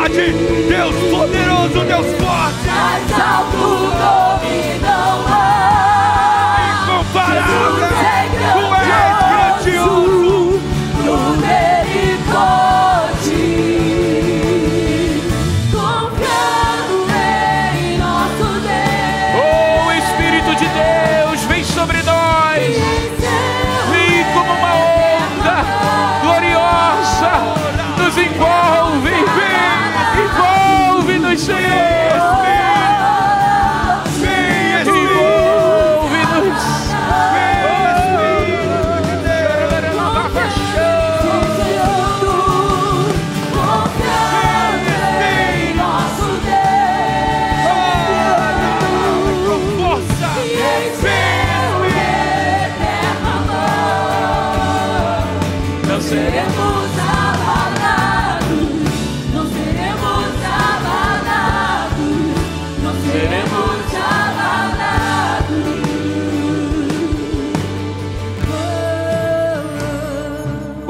[0.08, 0.32] Pode.
[0.70, 2.66] Deus poderoso, Deus forte.
[2.66, 4.27] Mais alto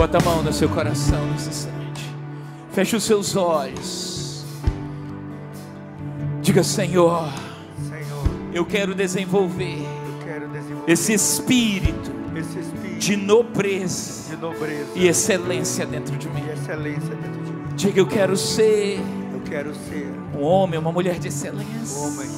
[0.07, 2.15] Bota a mão no seu coração nesse instante.
[2.71, 4.45] Feche os seus olhos.
[6.41, 7.27] Diga, Senhor,
[7.89, 14.91] Senhor, eu quero desenvolver eu quero desenvolver esse espírito esse espírito de nobreza de nobreza
[14.95, 16.45] e excelência dentro de mim.
[16.53, 17.63] excelência dentro de mim.
[17.75, 19.01] Diga, eu quero ser
[19.34, 21.97] Eu quero ser um homem, uma mulher de um excelência.
[21.97, 22.29] homem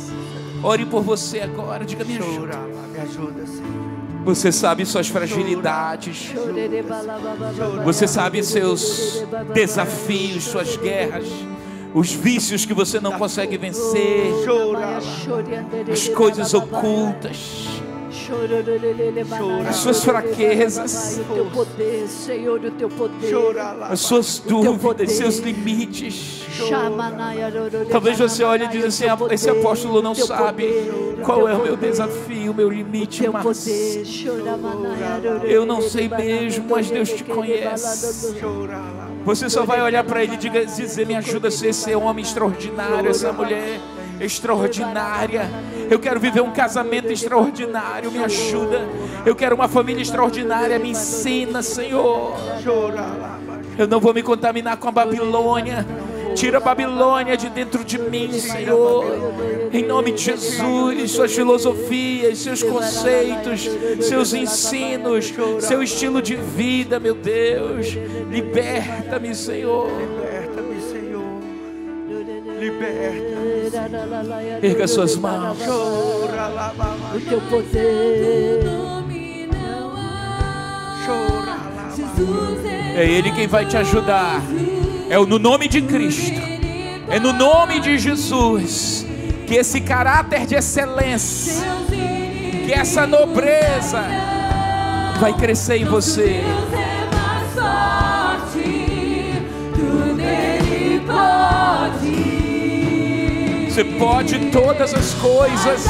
[0.63, 1.85] Ore por você agora.
[1.85, 2.57] Diga, me ajuda.
[2.57, 3.88] Me ajuda, Senhor.
[4.23, 6.31] Você sabe suas fragilidades.
[7.83, 9.23] Você sabe seus
[9.53, 11.25] desafios, suas guerras,
[11.93, 14.33] os vícios que você não consegue vencer,
[15.91, 17.81] as coisas ocultas,
[19.67, 23.35] as suas fraquezas, O teu poder, Senhor, o teu poder.
[23.89, 26.45] As suas dúvidas, seus limites.
[27.89, 30.91] Talvez você olhe e diz assim: "Ah, esse apóstolo não sabe
[31.23, 33.67] qual é o meu desafio, o meu limite, mas
[35.43, 38.35] eu não sei mesmo, mas Deus te conhece.
[39.25, 43.09] Você só vai olhar para ele e dizer: Me ajuda a ser esse homem extraordinário,
[43.09, 43.79] essa mulher
[44.19, 45.49] extraordinária.
[45.89, 48.87] Eu quero viver um casamento extraordinário, me ajuda.
[49.25, 52.35] Eu quero uma família extraordinária, me ensina, Senhor.
[53.77, 55.85] Eu não vou me contaminar com a Babilônia.
[56.35, 59.05] Tira a Babilônia de dentro de mim, Senhor.
[59.71, 63.69] Em nome de Jesus, suas filosofias, seus conceitos,
[64.01, 67.87] seus ensinos, seu estilo de vida, meu Deus.
[68.29, 69.89] Liberta-me, Senhor.
[72.59, 73.39] Liberta.
[74.61, 75.57] Erga suas mãos.
[77.15, 78.59] O teu poder.
[81.95, 82.65] Jesus
[82.95, 84.41] É Ele quem vai te ajudar.
[85.09, 86.39] É no nome de Cristo.
[87.09, 89.05] É no nome de Jesus.
[89.47, 91.63] Que esse caráter de excelência,
[92.65, 94.03] que essa nobreza
[95.19, 96.43] vai crescer em você.
[103.79, 105.85] Você pode todas as coisas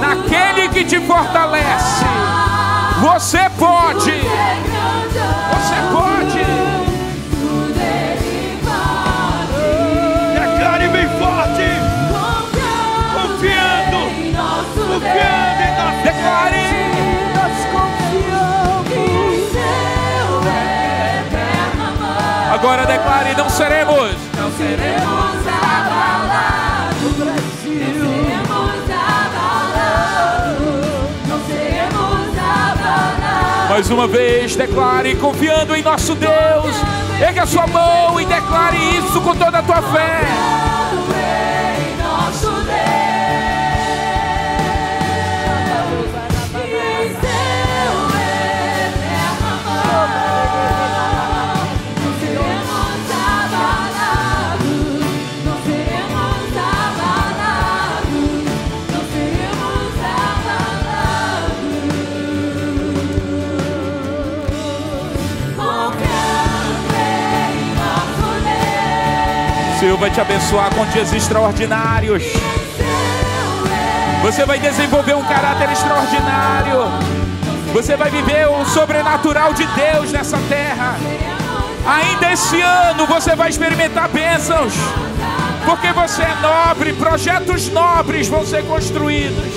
[0.00, 2.04] naquele que te fortalece.
[3.00, 4.12] Você pode.
[5.50, 6.44] Você pode.
[10.32, 11.66] Declare bem forte.
[13.14, 13.96] Confiando.
[14.16, 14.88] em nosso Deus.
[14.92, 16.04] Confiando em nós.
[16.04, 16.64] Declare.
[22.52, 24.14] Agora declare: não seremos.
[24.38, 25.33] Não seremos
[33.74, 36.76] Mais uma vez, declare confiando em nosso Deus.
[37.20, 40.20] Ergue a sua mão e declare isso com toda a tua fé.
[69.94, 72.24] Senhor vai te abençoar com dias extraordinários.
[74.22, 76.80] Você vai desenvolver um caráter extraordinário.
[77.72, 80.96] Você vai viver o sobrenatural de Deus nessa terra.
[81.86, 84.72] Ainda esse ano você vai experimentar bênçãos.
[85.64, 89.54] Porque você é nobre, projetos nobres vão ser construídos.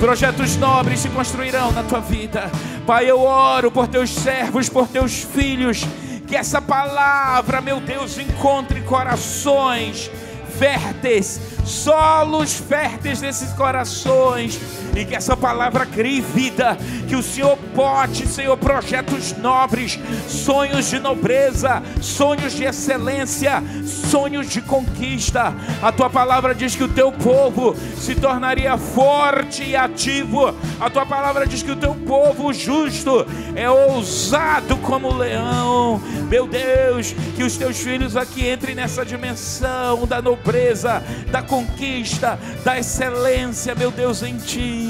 [0.00, 2.50] Projetos nobres se construirão na tua vida.
[2.86, 5.84] Pai, eu oro por teus servos, por teus filhos.
[6.32, 10.10] Que essa palavra, meu Deus, encontre corações
[10.58, 14.58] férteis, solos férteis desses corações.
[14.94, 16.76] E que essa palavra crie vida.
[17.08, 19.98] Que o Senhor bote, Senhor, projetos nobres,
[20.28, 25.54] sonhos de nobreza, sonhos de excelência, sonhos de conquista.
[25.82, 30.54] A tua palavra diz que o teu povo se tornaria forte e ativo.
[30.80, 36.00] A tua palavra diz que o teu povo justo é ousado como o leão.
[36.28, 42.78] Meu Deus, que os teus filhos aqui entrem nessa dimensão da nobreza, da conquista, da
[42.78, 44.81] excelência, meu Deus, em ti.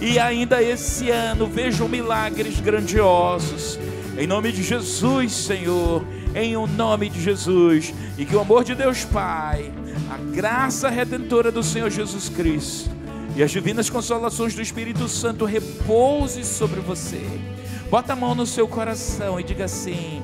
[0.00, 3.78] E ainda esse ano vejam milagres grandiosos.
[4.18, 6.04] Em nome de Jesus, Senhor,
[6.34, 9.72] em o nome de Jesus, e que o amor de Deus Pai,
[10.10, 12.90] a graça redentora do Senhor Jesus Cristo
[13.36, 17.22] e as divinas consolações do Espírito Santo repouse sobre você.
[17.88, 20.22] Bota a mão no seu coração e diga assim: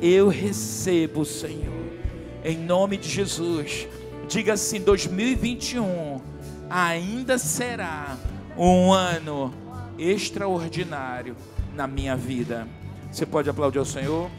[0.00, 1.92] Eu recebo, Senhor,
[2.44, 3.88] em nome de Jesus.
[4.28, 6.20] Diga assim: 2021
[6.70, 8.16] ainda será
[8.56, 9.52] um ano
[9.98, 11.36] extraordinário
[11.74, 12.66] na minha vida.
[13.10, 14.30] Você pode aplaudir ao Senhor?